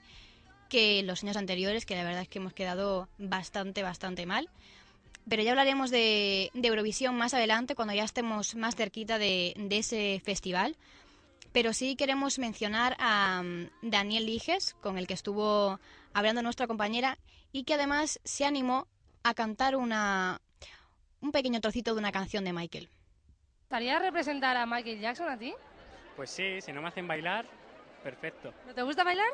que 0.69 1.03
los 1.03 1.23
años 1.23 1.35
anteriores, 1.35 1.85
que 1.85 1.95
la 1.95 2.03
verdad 2.03 2.21
es 2.21 2.29
que 2.29 2.39
hemos 2.39 2.53
quedado 2.53 3.09
bastante, 3.17 3.83
bastante 3.83 4.25
mal. 4.25 4.49
Pero 5.27 5.43
ya 5.43 5.51
hablaremos 5.51 5.91
de, 5.91 6.49
de 6.53 6.67
Eurovisión 6.67 7.15
más 7.15 7.33
adelante, 7.33 7.75
cuando 7.75 7.93
ya 7.93 8.03
estemos 8.03 8.55
más 8.55 8.75
cerquita 8.75 9.17
de, 9.19 9.53
de 9.57 9.77
ese 9.79 10.21
festival. 10.23 10.77
Pero 11.51 11.73
sí 11.73 11.95
queremos 11.95 12.39
mencionar 12.39 12.95
a 12.99 13.41
um, 13.41 13.67
Daniel 13.81 14.25
Liges, 14.25 14.75
con 14.81 14.97
el 14.97 15.07
que 15.07 15.15
estuvo 15.15 15.79
hablando 16.13 16.41
nuestra 16.41 16.67
compañera, 16.67 17.17
y 17.51 17.63
que 17.63 17.73
además 17.73 18.19
se 18.23 18.45
animó 18.45 18.87
a 19.23 19.33
cantar 19.33 19.75
una, 19.75 20.41
un 21.21 21.31
pequeño 21.31 21.59
trocito 21.59 21.93
de 21.93 21.99
una 21.99 22.11
canción 22.11 22.43
de 22.45 22.53
Michael. 22.53 22.89
¿Estaría 23.63 23.99
representar 23.99 24.57
a 24.57 24.65
Michael 24.65 24.99
Jackson 24.99 25.29
a 25.29 25.37
ti? 25.37 25.53
Pues 26.15 26.29
sí, 26.29 26.61
si 26.61 26.71
no 26.71 26.81
me 26.81 26.87
hacen 26.87 27.07
bailar, 27.07 27.45
perfecto. 28.03 28.53
¿No 28.65 28.73
te 28.73 28.81
gusta 28.81 29.03
bailar? 29.03 29.31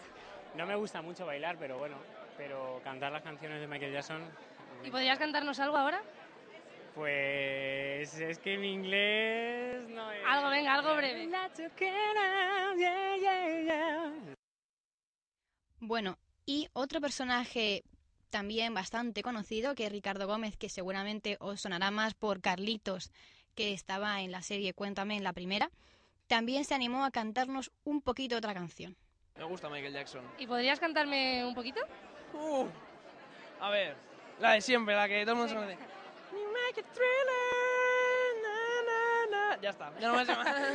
No 0.56 0.66
me 0.66 0.76
gusta 0.76 1.01
mucho 1.01 1.26
bailar, 1.26 1.58
pero 1.60 1.78
bueno, 1.78 1.97
pero 2.38 2.80
cantar 2.84 3.12
las 3.12 3.24
canciones 3.24 3.60
de 3.60 3.68
Michael 3.68 3.93
Jackson, 3.93 4.22
¿Y 4.84 4.91
podrías 4.91 5.18
cantarnos 5.18 5.60
algo 5.60 5.78
ahora? 5.78 6.01
pues 6.93 8.18
es 8.20 8.39
que 8.39 8.58
mi 8.58 8.72
inglés 8.72 9.88
no 9.89 10.12
es... 10.14 10.22
Algo, 10.26 10.49
venga, 10.49 10.76
algo 10.76 10.95
breve. 10.95 11.30
Bueno, 15.80 16.18
y 16.45 16.70
otro 16.72 17.01
personaje 17.01 17.84
también 18.30 18.74
bastante 18.74 19.24
conocido, 19.24 19.76
que 19.76 19.88
es 19.88 19.91
Ricardo 19.91 20.26
Gómez, 20.26 20.56
que 20.56 20.70
seguramente 20.70 21.36
os 21.41 21.62
sonará 21.62 21.91
más 21.91 22.14
por 22.14 22.39
Carlitos, 22.39 23.12
que 23.56 23.74
estaba 23.74 24.22
en 24.22 24.32
la 24.32 24.41
serie 24.41 24.74
Cuéntame 24.74 25.18
en 25.18 25.24
la 25.24 25.34
primera, 25.34 25.72
también 26.28 26.64
se 26.64 26.76
animó 26.76 27.03
a 27.03 27.12
cantarnos 27.12 27.72
un 27.84 28.01
poquito 28.01 28.38
otra 28.38 28.53
canción. 28.53 28.95
Me 29.38 29.43
gusta 29.43 29.69
Michael 29.69 29.93
Jackson. 29.93 30.21
¿Y 30.38 30.47
podrías 30.47 30.79
cantarme 30.79 31.45
un 31.45 31.53
poquito? 31.53 31.81
Uh, 32.33 32.67
a 33.59 33.69
ver, 33.69 33.95
la 34.39 34.53
de 34.53 34.61
siempre, 34.61 34.95
la 34.95 35.07
que 35.07 35.21
todo 35.23 35.33
el 35.33 35.38
mundo 35.38 35.49
se 35.49 35.55
conoce. 35.55 35.77
You 36.31 36.51
make 36.51 36.79
it 36.79 36.86
thriller, 36.93 38.43
na, 38.43 38.81
na, 38.88 39.55
na. 39.55 39.61
Ya 39.61 39.69
está, 39.71 39.91
ya 39.99 40.07
no 40.07 40.15
me 40.15 40.74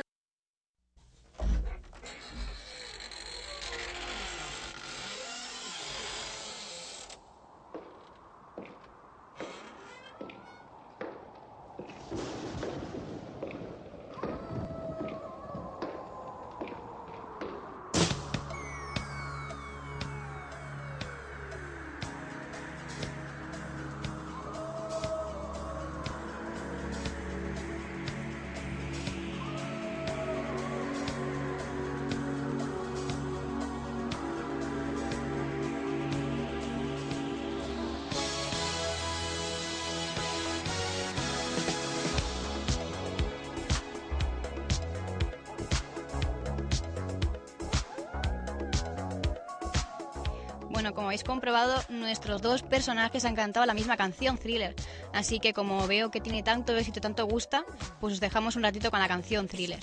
habéis 51.11 51.25
comprobado, 51.25 51.75
nuestros 51.89 52.41
dos 52.41 52.63
personajes 52.63 53.25
han 53.25 53.35
cantado 53.35 53.65
la 53.65 53.73
misma 53.73 53.97
canción, 53.97 54.37
Thriller. 54.37 54.73
Así 55.11 55.41
que 55.41 55.53
como 55.53 55.85
veo 55.85 56.09
que 56.09 56.21
tiene 56.21 56.41
tanto 56.41 56.73
éxito 56.77 57.01
tanto 57.01 57.25
gusta, 57.25 57.65
pues 57.99 58.13
os 58.13 58.19
dejamos 58.21 58.55
un 58.55 58.63
ratito 58.63 58.89
con 58.91 59.01
la 59.01 59.09
canción 59.09 59.49
Thriller. 59.49 59.79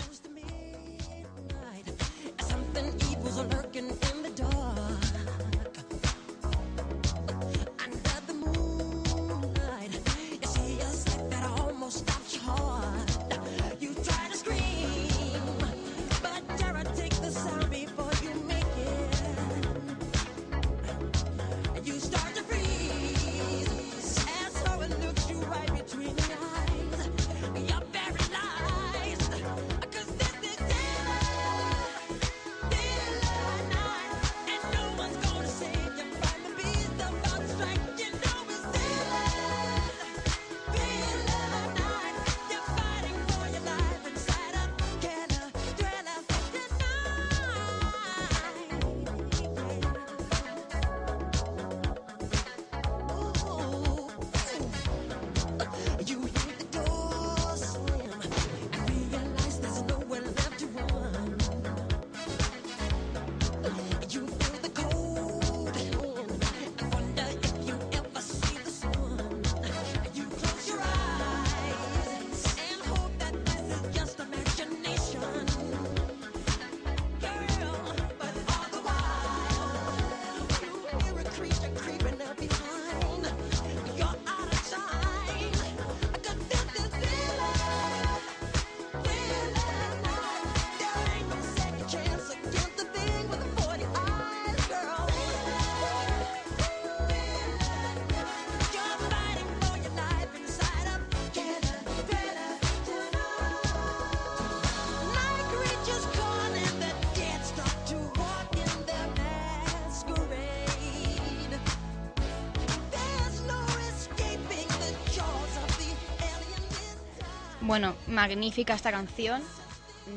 Bueno, 117.69 117.95
magnífica 118.07 118.73
esta 118.73 118.91
canción. 118.91 119.43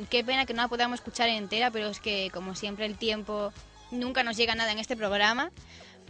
Qué 0.09 0.23
pena 0.23 0.45
que 0.45 0.53
no 0.53 0.61
la 0.61 0.69
podamos 0.69 1.01
escuchar 1.01 1.27
entera, 1.27 1.69
pero 1.69 1.89
es 1.89 1.99
que 1.99 2.31
como 2.33 2.55
siempre 2.55 2.85
el 2.85 2.97
tiempo 2.97 3.51
nunca 3.91 4.23
nos 4.23 4.37
llega 4.37 4.55
nada 4.55 4.71
en 4.71 4.79
este 4.79 4.95
programa. 4.95 5.51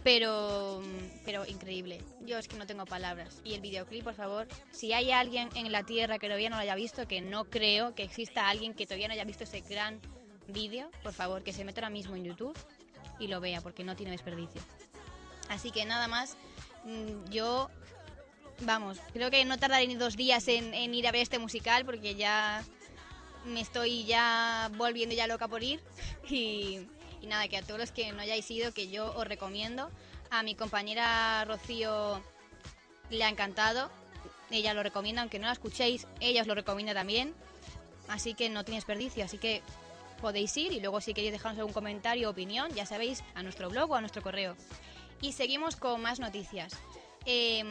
Pero, 0.04 0.80
pero 1.24 1.44
increíble. 1.44 2.00
Yo 2.20 2.38
es 2.38 2.46
que 2.46 2.56
no 2.56 2.64
tengo 2.64 2.86
palabras. 2.86 3.40
Y 3.42 3.54
el 3.54 3.60
videoclip, 3.60 4.04
por 4.04 4.14
favor, 4.14 4.46
si 4.70 4.92
hay 4.92 5.10
alguien 5.10 5.48
en 5.56 5.72
la 5.72 5.82
Tierra 5.82 6.20
que 6.20 6.28
todavía 6.28 6.48
no 6.48 6.54
lo 6.54 6.62
haya 6.62 6.76
visto, 6.76 7.08
que 7.08 7.20
no 7.20 7.46
creo 7.46 7.92
que 7.96 8.04
exista 8.04 8.48
alguien 8.48 8.72
que 8.72 8.86
todavía 8.86 9.08
no 9.08 9.14
haya 9.14 9.24
visto 9.24 9.42
ese 9.42 9.62
gran 9.62 10.00
vídeo, 10.46 10.92
por 11.02 11.12
favor, 11.12 11.42
que 11.42 11.52
se 11.52 11.64
meta 11.64 11.80
ahora 11.80 11.90
mismo 11.90 12.14
en 12.14 12.22
YouTube 12.22 12.56
y 13.18 13.26
lo 13.26 13.40
vea, 13.40 13.60
porque 13.62 13.82
no 13.82 13.96
tiene 13.96 14.12
desperdicio. 14.12 14.62
Así 15.48 15.72
que 15.72 15.84
nada 15.86 16.06
más, 16.06 16.36
mm, 16.84 17.30
yo, 17.30 17.68
vamos, 18.62 18.98
creo 19.12 19.30
que 19.30 19.44
no 19.44 19.58
tardaré 19.58 19.86
ni 19.86 19.94
dos 19.94 20.16
días 20.16 20.46
en, 20.48 20.74
en 20.74 20.94
ir 20.94 21.06
a 21.06 21.12
ver 21.12 21.22
este 21.22 21.38
musical, 21.38 21.84
porque 21.84 22.14
ya 22.14 22.64
me 23.44 23.60
estoy 23.60 24.04
ya 24.04 24.70
volviendo 24.76 25.14
ya 25.14 25.26
loca 25.26 25.48
por 25.48 25.62
ir. 25.62 25.80
Y, 26.28 26.86
y 27.20 27.26
nada, 27.26 27.46
que 27.48 27.56
a 27.56 27.62
todos 27.62 27.78
los 27.78 27.92
que 27.92 28.12
no 28.12 28.20
hayáis 28.20 28.50
ido, 28.50 28.72
que 28.72 28.88
yo 28.88 29.12
os 29.14 29.26
recomiendo. 29.26 29.90
A 30.30 30.42
mi 30.42 30.54
compañera 30.54 31.44
Rocío 31.44 32.22
le 33.10 33.24
ha 33.24 33.28
encantado. 33.28 33.90
Ella 34.50 34.74
lo 34.74 34.82
recomienda, 34.82 35.22
aunque 35.22 35.38
no 35.38 35.46
la 35.46 35.52
escuchéis, 35.52 36.06
ella 36.20 36.42
os 36.42 36.46
lo 36.46 36.54
recomienda 36.54 36.94
también. 36.94 37.34
Así 38.08 38.34
que 38.34 38.48
no 38.48 38.64
tiene 38.64 38.78
desperdicio. 38.78 39.24
Así 39.24 39.38
que 39.38 39.62
podéis 40.20 40.56
ir 40.56 40.72
y 40.72 40.80
luego 40.80 41.00
si 41.00 41.14
queréis 41.14 41.32
dejarnos 41.32 41.58
algún 41.58 41.72
comentario 41.72 42.28
o 42.28 42.30
opinión, 42.30 42.72
ya 42.74 42.86
sabéis, 42.86 43.22
a 43.34 43.42
nuestro 43.42 43.68
blog 43.68 43.90
o 43.90 43.94
a 43.94 44.00
nuestro 44.00 44.22
correo. 44.22 44.56
Y 45.20 45.32
seguimos 45.32 45.76
con 45.76 46.00
más 46.00 46.18
noticias. 46.18 46.72
Eh, 47.24 47.62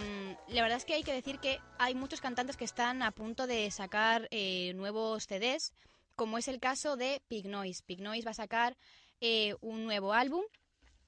la 0.48 0.62
verdad 0.62 0.78
es 0.78 0.86
que 0.86 0.94
hay 0.94 1.04
que 1.04 1.14
decir 1.14 1.40
que 1.40 1.60
hay 1.78 1.94
muchos 1.94 2.22
cantantes 2.22 2.56
que 2.56 2.66
están 2.66 3.02
a 3.02 3.12
punto 3.12 3.48
de 3.48 3.70
sacar 3.72 4.28
eh, 4.32 4.74
nuevos 4.76 5.28
CDs, 5.28 5.74
como 6.16 6.38
es 6.38 6.48
el 6.48 6.60
caso 6.60 6.96
de 6.96 7.22
Pig 7.28 7.48
Noise. 7.48 7.84
Pig 7.86 8.02
Noise 8.02 8.26
va 8.26 8.32
a 8.32 8.36
sacar 8.36 8.78
eh, 9.20 9.56
un 9.62 9.84
nuevo 9.84 10.14
álbum, 10.14 10.44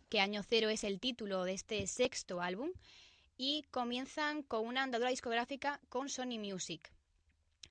que 0.09 0.19
Año 0.19 0.43
Cero 0.43 0.69
es 0.69 0.83
el 0.83 0.99
título 0.99 1.43
de 1.45 1.53
este 1.53 1.87
sexto 1.87 2.41
álbum, 2.41 2.71
y 3.37 3.63
comienzan 3.71 4.43
con 4.43 4.65
una 4.65 4.83
andadura 4.83 5.09
discográfica 5.09 5.79
con 5.89 6.09
Sony 6.09 6.37
Music. 6.37 6.91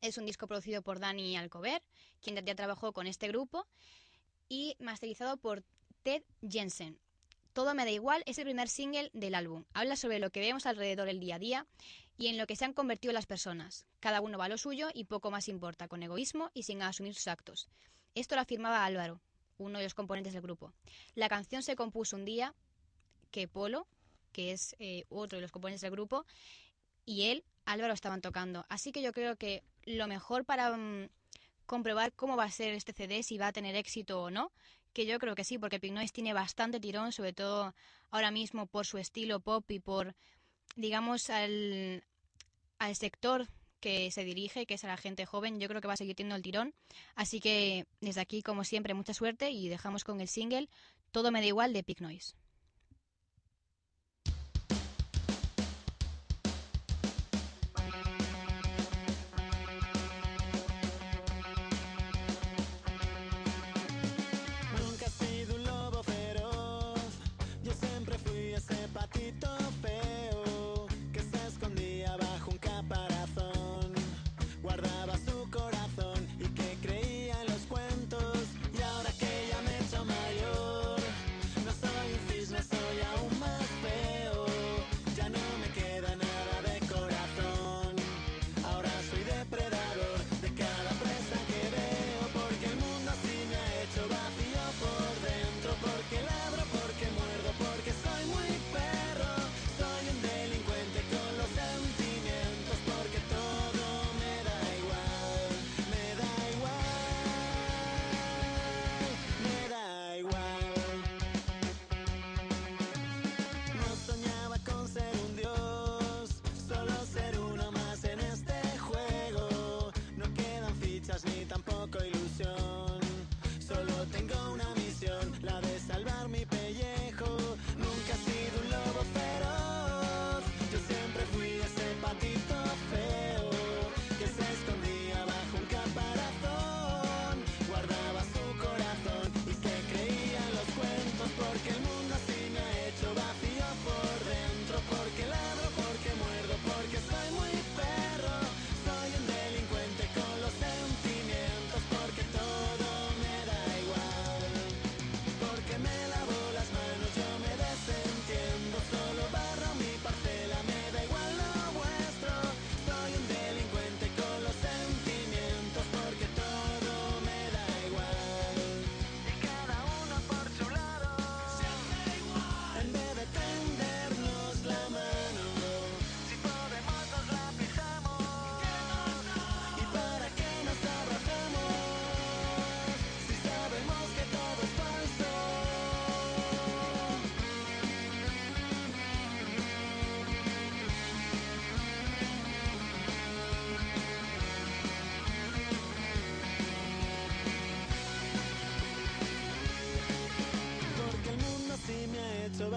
Es 0.00 0.18
un 0.18 0.26
disco 0.26 0.46
producido 0.46 0.82
por 0.82 0.98
Dani 0.98 1.36
Alcover, 1.36 1.82
quien 2.20 2.36
ya 2.44 2.54
trabajó 2.54 2.92
con 2.92 3.06
este 3.06 3.28
grupo, 3.28 3.66
y 4.48 4.74
masterizado 4.80 5.36
por 5.36 5.62
Ted 6.02 6.22
Jensen. 6.48 6.98
Todo 7.52 7.74
me 7.74 7.84
da 7.84 7.90
igual 7.90 8.22
es 8.24 8.38
el 8.38 8.44
primer 8.44 8.68
single 8.68 9.10
del 9.12 9.34
álbum. 9.34 9.64
Habla 9.74 9.96
sobre 9.96 10.18
lo 10.18 10.30
que 10.30 10.40
vemos 10.40 10.64
alrededor 10.64 11.06
del 11.06 11.20
día 11.20 11.36
a 11.36 11.38
día 11.38 11.66
y 12.16 12.28
en 12.28 12.38
lo 12.38 12.46
que 12.46 12.56
se 12.56 12.64
han 12.64 12.72
convertido 12.72 13.12
las 13.12 13.26
personas. 13.26 13.86
Cada 14.00 14.22
uno 14.22 14.38
va 14.38 14.46
a 14.46 14.48
lo 14.48 14.56
suyo 14.56 14.88
y 14.94 15.04
poco 15.04 15.30
más 15.30 15.48
importa, 15.48 15.86
con 15.86 16.02
egoísmo 16.02 16.50
y 16.54 16.62
sin 16.62 16.80
asumir 16.82 17.14
sus 17.14 17.28
actos. 17.28 17.68
Esto 18.14 18.36
lo 18.36 18.40
afirmaba 18.40 18.84
Álvaro, 18.84 19.20
uno 19.58 19.78
de 19.78 19.84
los 19.84 19.94
componentes 19.94 20.32
del 20.32 20.42
grupo. 20.42 20.72
La 21.14 21.28
canción 21.28 21.62
se 21.62 21.76
compuso 21.76 22.16
un 22.16 22.24
día 22.24 22.54
que 23.30 23.48
Polo, 23.48 23.86
que 24.32 24.52
es 24.52 24.74
eh, 24.78 25.04
otro 25.10 25.36
de 25.36 25.42
los 25.42 25.52
componentes 25.52 25.82
del 25.82 25.90
grupo, 25.90 26.24
y 27.04 27.24
él, 27.24 27.44
Álvaro, 27.66 27.92
estaban 27.92 28.22
tocando. 28.22 28.64
Así 28.70 28.92
que 28.92 29.02
yo 29.02 29.12
creo 29.12 29.36
que 29.36 29.62
lo 29.84 30.06
mejor 30.06 30.46
para 30.46 30.74
mm, 30.76 31.08
comprobar 31.66 32.14
cómo 32.14 32.36
va 32.36 32.44
a 32.44 32.50
ser 32.50 32.72
este 32.74 32.92
CD, 32.92 33.22
si 33.22 33.36
va 33.36 33.48
a 33.48 33.52
tener 33.52 33.76
éxito 33.76 34.22
o 34.22 34.30
no, 34.30 34.52
que 34.92 35.06
yo 35.06 35.18
creo 35.18 35.34
que 35.34 35.44
sí, 35.44 35.58
porque 35.58 35.80
Pink 35.80 35.94
Noise 35.94 36.12
tiene 36.12 36.32
bastante 36.32 36.80
tirón, 36.80 37.12
sobre 37.12 37.32
todo 37.32 37.74
ahora 38.10 38.30
mismo 38.30 38.66
por 38.66 38.86
su 38.86 38.98
estilo 38.98 39.40
pop 39.40 39.70
y 39.70 39.80
por, 39.80 40.14
digamos, 40.76 41.30
al, 41.30 42.04
al 42.78 42.96
sector 42.96 43.48
que 43.80 44.10
se 44.10 44.24
dirige, 44.24 44.64
que 44.64 44.74
es 44.74 44.84
a 44.84 44.88
la 44.88 44.96
gente 44.96 45.26
joven, 45.26 45.58
yo 45.58 45.68
creo 45.68 45.80
que 45.80 45.88
va 45.88 45.94
a 45.94 45.96
seguir 45.96 46.14
teniendo 46.14 46.36
el 46.36 46.42
tirón. 46.42 46.74
Así 47.14 47.40
que 47.40 47.86
desde 48.00 48.20
aquí, 48.20 48.42
como 48.42 48.64
siempre, 48.64 48.94
mucha 48.94 49.12
suerte 49.12 49.50
y 49.50 49.68
dejamos 49.68 50.04
con 50.04 50.20
el 50.20 50.28
single 50.28 50.68
Todo 51.10 51.30
me 51.30 51.40
da 51.40 51.46
igual 51.46 51.72
de 51.72 51.82
Pink 51.82 52.00
Noise. 52.00 52.34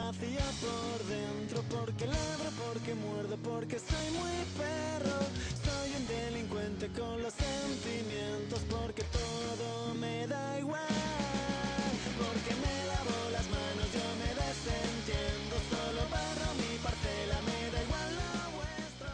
Vacío 0.06 0.46
por 0.62 1.00
dentro 1.08 1.64
Porque 1.74 2.06
ladro, 2.06 2.50
porque 2.64 2.94
muerdo, 2.96 3.38
porque 3.38 3.80
soy 3.80 4.08
muy 4.20 4.38
perro. 4.62 5.18
Soy 5.66 5.90
un 6.00 6.06
delincuente 6.08 6.88
con 6.90 7.22
los 7.24 7.34
sentimientos 7.34 8.60
Porque 8.70 9.04
todo 9.04 9.94
me 9.96 10.28
da 10.28 10.60
igual. 10.60 10.82
Porque 12.22 12.52
me 12.64 12.76
lavo 12.92 13.18
las 13.32 13.48
manos, 13.58 13.88
yo 13.98 14.06
me 14.22 14.32
desentiendo. 14.46 15.54
Solo 15.74 16.02
barro 16.16 16.50
mi 16.62 16.74
parcela, 16.86 17.38
me 17.50 17.60
da 17.74 17.80
igual 17.88 18.12
lo 18.22 18.32
vuestro. 18.60 19.12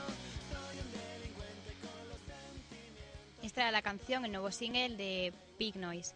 Soy 0.52 0.76
un 0.84 0.90
delincuente 1.00 1.70
con 1.86 2.02
los 2.12 2.20
sentimientos. 2.34 3.46
Esta 3.48 3.62
era 3.62 3.72
la 3.72 3.82
canción, 3.82 4.26
el 4.26 4.32
nuevo 4.32 4.52
single 4.52 4.98
de 4.98 5.34
Big 5.58 5.76
Noise. 5.78 6.14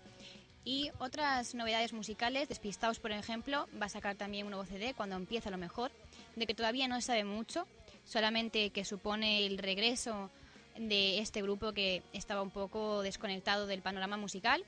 Y 0.65 0.89
otras 0.97 1.53
novedades 1.53 1.93
musicales, 1.93 2.49
Despistados 2.49 2.99
por 2.99 3.11
ejemplo, 3.11 3.67
va 3.79 3.85
a 3.85 3.89
sacar 3.89 4.15
también 4.15 4.45
un 4.45 4.51
nuevo 4.51 4.65
CD 4.65 4.95
cuando 4.95 5.15
empieza 5.15 5.51
lo 5.51 5.59
mejor, 5.59 5.91
de 6.35 6.47
que 6.47 6.55
todavía 6.55 6.87
no 6.87 6.95
se 6.95 7.07
sabe 7.07 7.23
mucho, 7.23 7.67
solamente 8.03 8.71
que 8.71 8.83
supone 8.83 9.45
el 9.45 9.59
regreso 9.59 10.31
de 10.75 11.19
este 11.19 11.43
grupo 11.43 11.71
que 11.71 12.01
estaba 12.13 12.41
un 12.41 12.49
poco 12.49 13.03
desconectado 13.03 13.67
del 13.67 13.83
panorama 13.83 14.17
musical. 14.17 14.65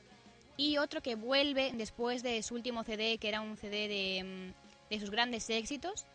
Y 0.56 0.78
otro 0.78 1.02
que 1.02 1.16
vuelve 1.16 1.72
después 1.74 2.22
de 2.22 2.44
su 2.44 2.54
último 2.54 2.84
CD, 2.84 3.18
que 3.18 3.30
era 3.30 3.42
un 3.42 3.58
CD 3.58 3.88
de, 3.88 4.24
mm, 4.24 4.90
de 4.92 5.00
sus 5.00 5.10
grandes 5.10 5.50
éxitos, 5.50 6.06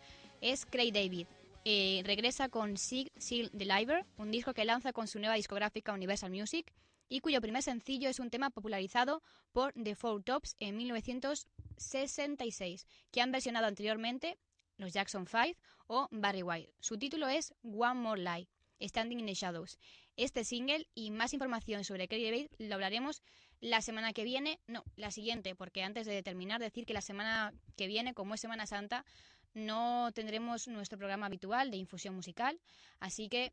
es 0.41 0.65
Craig 0.65 0.93
David. 0.93 1.27
Eh, 1.65 2.03
regresa 2.05 2.49
con 2.49 2.77
Sig 2.77 3.11
Seal 3.17 3.51
Deliver, 3.53 4.05
un 4.17 4.31
disco 4.31 4.55
que 4.55 4.65
lanza 4.65 4.93
con 4.93 5.09
su 5.09 5.19
nueva 5.19 5.35
discográfica 5.35 5.93
Universal 5.93 6.31
Music 6.31 6.73
y 7.13 7.21
cuyo 7.21 7.43
primer 7.43 7.63
sencillo 7.63 8.09
es 8.09 8.19
un 8.21 8.31
tema 8.31 8.49
popularizado 8.49 9.23
por 9.53 9.75
The 9.75 9.95
Four 9.95 10.25
Tops 10.25 10.57
en 10.61 10.79
1966, 10.79 12.87
que 13.11 13.21
han 13.21 13.31
versionado 13.31 13.67
anteriormente 13.67 14.39
los 14.79 14.95
Jackson 14.95 15.27
5 15.27 15.59
o 15.89 16.09
Barry 16.11 16.43
White. 16.43 16.73
Su 16.81 16.97
título 16.97 17.29
es 17.29 17.53
One 17.63 18.01
More 18.01 18.23
Lie, 18.23 18.49
Standing 18.81 19.21
in 19.21 19.27
the 19.27 19.35
Shadows. 19.35 19.79
Este 20.17 20.43
single 20.43 20.89
y 20.95 21.11
más 21.11 21.35
información 21.35 21.85
sobre 21.85 22.09
Craig 22.09 22.25
David 22.25 22.47
lo 22.57 22.77
hablaremos 22.77 23.23
la 23.61 23.83
semana 23.83 24.15
que 24.15 24.25
viene, 24.25 24.59
no, 24.67 24.83
la 24.97 25.11
siguiente, 25.11 25.55
porque 25.55 25.83
antes 25.83 26.07
de 26.07 26.23
terminar 26.23 26.63
decir 26.63 26.87
que 26.87 26.95
la 26.95 27.03
semana 27.03 27.53
que 27.77 27.89
viene, 27.89 28.15
como 28.15 28.33
es 28.33 28.41
Semana 28.41 28.67
Santa, 28.67 29.05
no 29.53 30.13
tendremos 30.15 30.67
nuestro 30.67 30.97
programa 30.97 31.27
habitual 31.27 31.71
de 31.71 31.77
infusión 31.77 32.15
musical, 32.15 32.59
así 33.01 33.29
que 33.29 33.53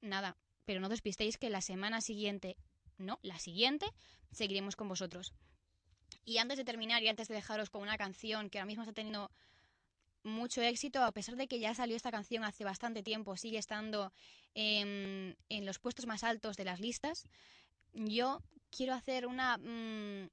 nada, 0.00 0.36
pero 0.64 0.80
no 0.80 0.88
despistéis 0.88 1.38
que 1.38 1.48
la 1.48 1.62
semana 1.62 2.00
siguiente, 2.00 2.56
no, 2.98 3.18
la 3.22 3.38
siguiente, 3.38 3.86
seguiremos 4.32 4.76
con 4.76 4.88
vosotros. 4.88 5.32
Y 6.24 6.38
antes 6.38 6.58
de 6.58 6.64
terminar 6.64 7.02
y 7.02 7.08
antes 7.08 7.28
de 7.28 7.34
dejaros 7.34 7.70
con 7.70 7.82
una 7.82 7.96
canción 7.96 8.50
que 8.50 8.58
ahora 8.58 8.66
mismo 8.66 8.82
está 8.82 8.92
teniendo 8.92 9.30
mucho 10.22 10.60
éxito, 10.60 11.02
a 11.02 11.12
pesar 11.12 11.36
de 11.36 11.48
que 11.48 11.58
ya 11.58 11.74
salió 11.74 11.96
esta 11.96 12.10
canción 12.10 12.44
hace 12.44 12.64
bastante 12.64 13.02
tiempo, 13.02 13.36
sigue 13.36 13.58
estando 13.58 14.12
en 14.54 15.36
los 15.48 15.78
puestos 15.78 16.06
más 16.06 16.24
altos 16.24 16.56
de 16.56 16.64
las 16.64 16.80
listas, 16.80 17.26
yo 17.94 18.42
quiero 18.70 18.94
hacer 18.94 19.26
una 19.26 19.58
mm, 19.58 20.28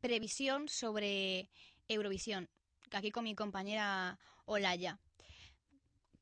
previsión 0.00 0.68
sobre 0.68 1.50
Eurovisión, 1.88 2.48
aquí 2.92 3.10
con 3.10 3.24
mi 3.24 3.34
compañera 3.34 4.18
Olaya. 4.44 4.98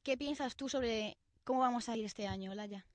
¿Qué 0.02 0.16
piensas 0.16 0.56
tú 0.56 0.68
sobre 0.68 1.18
cómo 1.44 1.60
vamos 1.60 1.88
a 1.88 1.96
ir 1.96 2.04
este 2.04 2.26
año, 2.26 2.52
Olaya? 2.52 2.86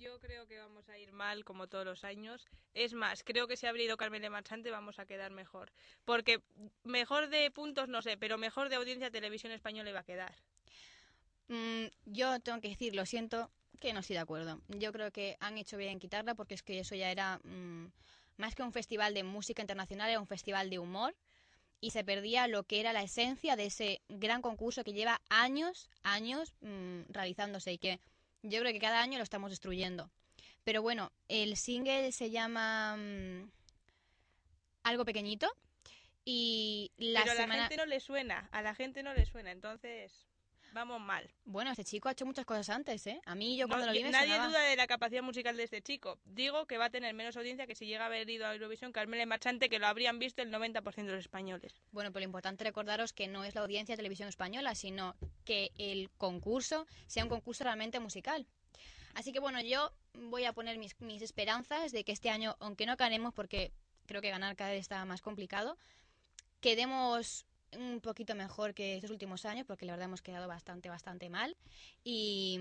Yo 0.00 0.18
creo 0.18 0.46
que 0.46 0.58
vamos 0.58 0.88
a 0.88 0.96
ir 0.96 1.12
mal 1.12 1.44
como 1.44 1.68
todos 1.68 1.84
los 1.84 2.04
años. 2.04 2.48
Es 2.72 2.94
más, 2.94 3.22
creo 3.22 3.46
que 3.46 3.58
si 3.58 3.66
habría 3.66 3.84
ido 3.84 3.98
Carmen 3.98 4.22
de 4.22 4.30
Marchante 4.30 4.70
vamos 4.70 4.98
a 4.98 5.04
quedar 5.04 5.30
mejor. 5.30 5.70
Porque 6.06 6.40
mejor 6.84 7.28
de 7.28 7.50
puntos 7.50 7.90
no 7.90 8.00
sé, 8.00 8.16
pero 8.16 8.38
mejor 8.38 8.70
de 8.70 8.76
audiencia 8.76 9.10
televisión 9.10 9.52
española 9.52 9.90
iba 9.90 10.00
a 10.00 10.04
quedar. 10.04 10.34
Mm, 11.48 11.88
yo 12.06 12.40
tengo 12.40 12.62
que 12.62 12.70
decir, 12.70 12.94
lo 12.94 13.04
siento, 13.04 13.50
que 13.78 13.92
no 13.92 14.00
estoy 14.00 14.14
de 14.14 14.20
acuerdo. 14.20 14.62
Yo 14.68 14.90
creo 14.90 15.10
que 15.10 15.36
han 15.38 15.58
hecho 15.58 15.76
bien 15.76 15.90
en 15.90 15.98
quitarla 15.98 16.34
porque 16.34 16.54
es 16.54 16.62
que 16.62 16.78
eso 16.78 16.94
ya 16.94 17.10
era 17.10 17.38
mm, 17.44 17.92
más 18.38 18.54
que 18.54 18.62
un 18.62 18.72
festival 18.72 19.12
de 19.12 19.22
música 19.22 19.60
internacional, 19.60 20.08
era 20.08 20.20
un 20.20 20.26
festival 20.26 20.70
de 20.70 20.78
humor 20.78 21.14
y 21.78 21.90
se 21.90 22.04
perdía 22.04 22.46
lo 22.46 22.62
que 22.62 22.80
era 22.80 22.94
la 22.94 23.02
esencia 23.02 23.54
de 23.54 23.66
ese 23.66 24.00
gran 24.08 24.40
concurso 24.40 24.82
que 24.82 24.94
lleva 24.94 25.20
años, 25.28 25.90
años 26.02 26.54
mm, 26.62 27.02
realizándose 27.10 27.74
y 27.74 27.78
que 27.78 28.00
yo 28.42 28.60
creo 28.60 28.72
que 28.72 28.78
cada 28.78 29.00
año 29.02 29.18
lo 29.18 29.24
estamos 29.24 29.50
destruyendo. 29.50 30.10
Pero 30.64 30.82
bueno, 30.82 31.10
el 31.28 31.56
single 31.56 32.12
se 32.12 32.30
llama 32.30 32.96
mm, 32.96 33.50
Algo 34.84 35.04
Pequeñito 35.04 35.50
y 36.24 36.92
la 36.96 37.20
pero 37.22 37.32
a 37.32 37.36
semana... 37.36 37.56
la 37.56 37.68
gente 37.68 37.76
no 37.76 37.86
le 37.86 38.00
suena, 38.00 38.48
a 38.52 38.62
la 38.62 38.74
gente 38.74 39.02
no 39.02 39.14
le 39.14 39.24
suena, 39.24 39.50
entonces 39.50 40.29
vamos 40.72 41.00
mal. 41.00 41.28
Bueno, 41.44 41.70
este 41.70 41.84
chico 41.84 42.08
ha 42.08 42.12
hecho 42.12 42.26
muchas 42.26 42.44
cosas 42.44 42.68
antes, 42.70 43.06
¿eh? 43.06 43.20
A 43.26 43.34
mí 43.34 43.56
yo 43.56 43.66
cuando 43.68 43.86
No, 43.86 43.92
lo 43.92 43.98
vi 43.98 44.04
me 44.04 44.10
nadie 44.10 44.28
sonaba- 44.34 44.48
duda 44.48 44.60
de 44.62 44.76
la 44.76 44.86
capacidad 44.86 45.22
musical 45.22 45.56
de 45.56 45.64
este 45.64 45.82
chico. 45.82 46.18
Digo 46.24 46.66
que 46.66 46.78
va 46.78 46.86
a 46.86 46.90
tener 46.90 47.12
menos 47.14 47.36
audiencia 47.36 47.66
que 47.66 47.74
si 47.74 47.86
llega 47.86 48.04
a 48.04 48.06
haber 48.06 48.28
ido 48.30 48.46
a 48.46 48.54
Eurovisión 48.54 48.92
Carmen 48.92 49.28
Marchante, 49.28 49.68
que 49.68 49.78
lo 49.78 49.86
habrían 49.86 50.18
visto 50.18 50.42
el 50.42 50.50
90% 50.50 51.10
de 51.10 51.16
los 51.16 51.24
españoles. 51.24 51.74
Bueno, 51.92 52.10
pero 52.12 52.20
lo 52.20 52.26
importante 52.26 52.64
recordaros 52.64 53.12
que 53.12 53.26
no 53.26 53.44
es 53.44 53.54
la 53.54 53.62
audiencia 53.62 53.94
de 53.94 53.96
televisión 53.98 54.28
española, 54.28 54.74
sino 54.74 55.16
que 55.44 55.70
el 55.78 56.10
concurso 56.18 56.86
sea 57.06 57.24
un 57.24 57.30
concurso 57.30 57.64
realmente 57.64 57.98
musical. 58.00 58.46
Así 59.14 59.32
que 59.32 59.40
bueno, 59.40 59.60
yo 59.60 59.92
voy 60.14 60.44
a 60.44 60.52
poner 60.52 60.78
mis, 60.78 60.98
mis 61.00 61.20
esperanzas 61.22 61.90
de 61.90 62.04
que 62.04 62.12
este 62.12 62.30
año, 62.30 62.56
aunque 62.60 62.86
no 62.86 62.96
ganemos, 62.96 63.34
porque 63.34 63.72
creo 64.06 64.20
que 64.22 64.30
ganar 64.30 64.54
cada 64.56 64.70
vez 64.70 64.80
está 64.80 65.04
más 65.04 65.20
complicado, 65.20 65.76
quedemos 66.60 67.46
un 67.76 68.00
poquito 68.00 68.34
mejor 68.34 68.74
que 68.74 68.96
estos 68.96 69.10
últimos 69.10 69.44
años, 69.44 69.66
porque 69.66 69.86
la 69.86 69.92
verdad 69.92 70.06
hemos 70.06 70.22
quedado 70.22 70.48
bastante, 70.48 70.88
bastante 70.88 71.28
mal. 71.28 71.56
Y, 72.04 72.58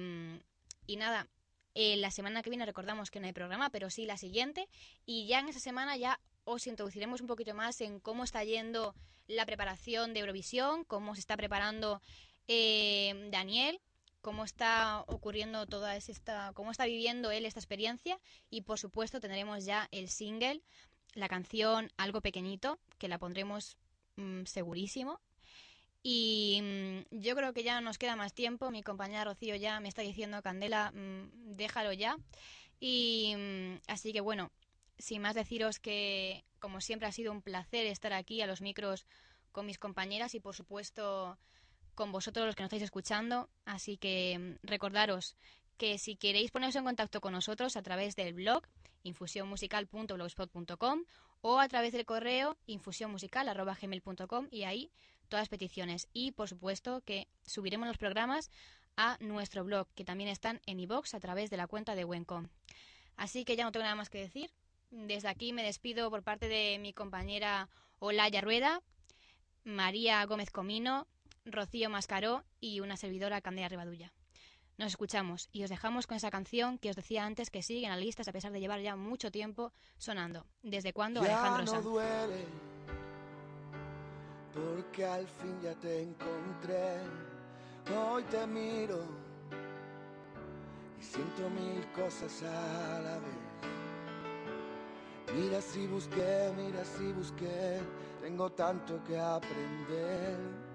y 0.87 0.95
nada, 0.97 1.27
eh, 1.75 1.97
la 1.97 2.11
semana 2.11 2.41
que 2.41 2.49
viene 2.49 2.65
recordamos 2.65 3.11
que 3.11 3.19
no 3.19 3.27
hay 3.27 3.33
programa, 3.33 3.69
pero 3.69 3.89
sí 3.89 4.05
la 4.05 4.17
siguiente. 4.17 4.67
Y 5.05 5.27
ya 5.27 5.39
en 5.39 5.49
esa 5.49 5.59
semana 5.59 5.97
ya 5.97 6.19
os 6.43 6.67
introduciremos 6.67 7.21
un 7.21 7.27
poquito 7.27 7.53
más 7.53 7.79
en 7.81 7.99
cómo 7.99 8.23
está 8.23 8.43
yendo 8.43 8.95
la 9.27 9.45
preparación 9.45 10.13
de 10.13 10.21
Eurovisión, 10.21 10.83
cómo 10.83 11.13
se 11.13 11.21
está 11.21 11.37
preparando 11.37 12.01
eh, 12.47 13.29
Daniel, 13.31 13.79
cómo 14.21 14.43
está 14.43 15.03
ocurriendo 15.07 15.67
toda 15.67 15.95
esta, 15.95 16.51
cómo 16.53 16.71
está 16.71 16.85
viviendo 16.85 17.31
él 17.31 17.45
esta 17.45 17.59
experiencia 17.59 18.19
y 18.49 18.61
por 18.61 18.79
supuesto 18.79 19.19
tendremos 19.19 19.65
ya 19.65 19.87
el 19.91 20.09
single, 20.09 20.61
la 21.13 21.29
canción 21.29 21.91
Algo 21.97 22.21
Pequeñito, 22.21 22.79
que 22.97 23.07
la 23.07 23.19
pondremos 23.19 23.77
mm, 24.19 24.45
segurísimo. 24.45 25.19
Y 26.01 26.61
mm, 26.61 27.19
yo 27.19 27.35
creo 27.35 27.53
que 27.53 27.63
ya 27.63 27.75
no 27.75 27.81
nos 27.81 27.97
queda 27.97 28.15
más 28.15 28.33
tiempo. 28.33 28.71
Mi 28.71 28.83
compañera 28.83 29.25
Rocío 29.25 29.55
ya 29.55 29.79
me 29.79 29.89
está 29.89 30.01
diciendo, 30.01 30.41
Candela, 30.41 30.91
mm, 30.91 31.55
déjalo 31.55 31.93
ya. 31.93 32.17
Y 32.79 33.35
así 33.87 34.13
que 34.13 34.21
bueno, 34.21 34.51
sin 34.97 35.21
más 35.21 35.35
deciros 35.35 35.79
que 35.79 36.45
como 36.59 36.81
siempre 36.81 37.07
ha 37.07 37.11
sido 37.11 37.31
un 37.31 37.41
placer 37.41 37.85
estar 37.87 38.13
aquí 38.13 38.41
a 38.41 38.47
los 38.47 38.61
micros 38.61 39.05
con 39.51 39.65
mis 39.65 39.79
compañeras 39.79 40.35
y 40.35 40.39
por 40.39 40.55
supuesto 40.55 41.37
con 41.95 42.11
vosotros 42.11 42.45
los 42.45 42.55
que 42.55 42.63
nos 42.63 42.67
estáis 42.67 42.83
escuchando. 42.83 43.49
Así 43.65 43.97
que 43.97 44.57
recordaros 44.63 45.35
que 45.77 45.97
si 45.97 46.15
queréis 46.15 46.51
poneros 46.51 46.75
en 46.75 46.83
contacto 46.83 47.21
con 47.21 47.33
nosotros 47.33 47.75
a 47.75 47.81
través 47.81 48.15
del 48.15 48.33
blog 48.33 48.63
infusionmusical.blogspot.com 49.03 51.03
o 51.41 51.59
a 51.59 51.67
través 51.67 51.93
del 51.93 52.05
correo 52.05 52.57
infusionmusical.gmail.com 52.67 54.47
y 54.51 54.63
ahí 54.63 54.91
todas 55.29 55.43
las 55.43 55.49
peticiones. 55.49 56.07
Y 56.13 56.31
por 56.31 56.49
supuesto 56.49 57.01
que 57.01 57.27
subiremos 57.45 57.87
los 57.87 57.97
programas 57.97 58.51
a 58.97 59.17
nuestro 59.21 59.63
blog, 59.63 59.87
que 59.95 60.03
también 60.03 60.29
están 60.29 60.61
en 60.65 60.79
iVoox 60.79 61.13
a 61.13 61.19
través 61.19 61.49
de 61.49 61.57
la 61.57 61.67
cuenta 61.67 61.95
de 61.95 62.03
Wencom. 62.05 62.47
Así 63.15 63.45
que 63.45 63.55
ya 63.55 63.63
no 63.63 63.71
tengo 63.71 63.83
nada 63.83 63.95
más 63.95 64.09
que 64.09 64.19
decir. 64.19 64.51
Desde 64.91 65.27
aquí 65.27 65.53
me 65.53 65.63
despido 65.63 66.09
por 66.09 66.23
parte 66.23 66.47
de 66.47 66.77
mi 66.79 66.93
compañera 66.93 67.69
Olaya 67.99 68.41
Rueda, 68.41 68.81
María 69.63 70.25
Gómez 70.25 70.49
Comino, 70.51 71.07
Rocío 71.45 71.89
Mascaró 71.89 72.43
y 72.59 72.79
una 72.79 72.97
servidora 72.97 73.41
Candela 73.41 73.69
Rivadulla. 73.69 74.13
Nos 74.79 74.93
escuchamos 74.93 75.49
y 75.51 75.65
os 75.65 75.69
dejamos 75.69 76.07
con 76.07 76.15
esa 76.15 76.31
canción 76.31 76.77
que 76.77 76.89
os 76.89 76.95
decía 76.95 77.25
antes 77.25 77.49
que 77.49 77.61
sigue 77.61 77.83
en 77.83 77.89
las 77.91 77.99
listas 77.99 78.29
a 78.29 78.31
pesar 78.31 78.53
de 78.53 78.61
llevar 78.61 78.79
ya 78.79 78.95
mucho 78.95 79.29
tiempo 79.29 79.73
sonando. 79.97 80.45
¿Desde 80.63 80.93
cuándo 80.93 81.21
Ya 81.21 81.33
Alejandro 81.33 81.65
no 81.65 81.71
Sanz? 81.73 81.83
duele, 81.83 82.45
porque 84.53 85.03
al 85.05 85.27
fin 85.27 85.59
ya 85.61 85.75
te 85.75 86.03
encontré. 86.03 86.95
Hoy 87.93 88.23
te 88.31 88.47
miro 88.47 89.03
y 90.97 91.03
siento 91.03 91.49
mil 91.49 91.85
cosas 91.91 92.41
a 92.43 92.99
la 93.01 93.19
vez. 93.19 93.37
Mira 95.35 95.59
si 95.59 95.87
busqué, 95.87 96.53
mira 96.55 96.85
si 96.85 97.11
busqué, 97.11 97.81
tengo 98.21 98.49
tanto 98.53 99.03
que 99.03 99.19
aprender. 99.19 100.68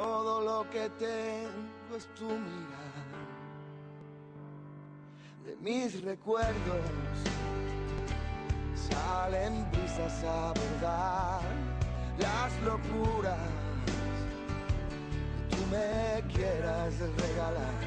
Todo 0.00 0.40
lo 0.42 0.70
que 0.70 0.88
tengo 0.90 1.96
es 1.96 2.06
tu 2.14 2.26
mirar. 2.26 3.08
De 5.44 5.56
mis 5.56 6.04
recuerdos 6.04 7.16
salen 8.88 9.68
brisas 9.72 10.22
a 10.22 10.52
verdad 10.52 11.40
las 12.16 12.52
locuras 12.62 13.50
que 15.48 15.56
tú 15.56 15.66
me 15.66 16.22
quieras 16.32 16.94
regalar. 17.00 17.80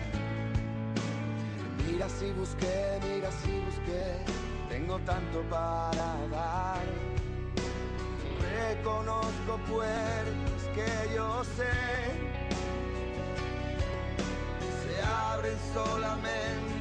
Mira 1.87 2.09
si 2.09 2.29
busqué, 2.33 2.99
mira 3.07 3.31
si 3.31 3.57
busqué, 3.67 4.25
tengo 4.67 4.99
tanto 5.05 5.41
para 5.49 6.27
dar. 6.29 6.85
Reconozco 8.41 9.57
puertas 9.69 10.60
que 10.73 11.13
yo 11.13 11.43
sé 11.43 11.69
se 14.83 15.01
abren 15.01 15.57
solamente 15.73 16.80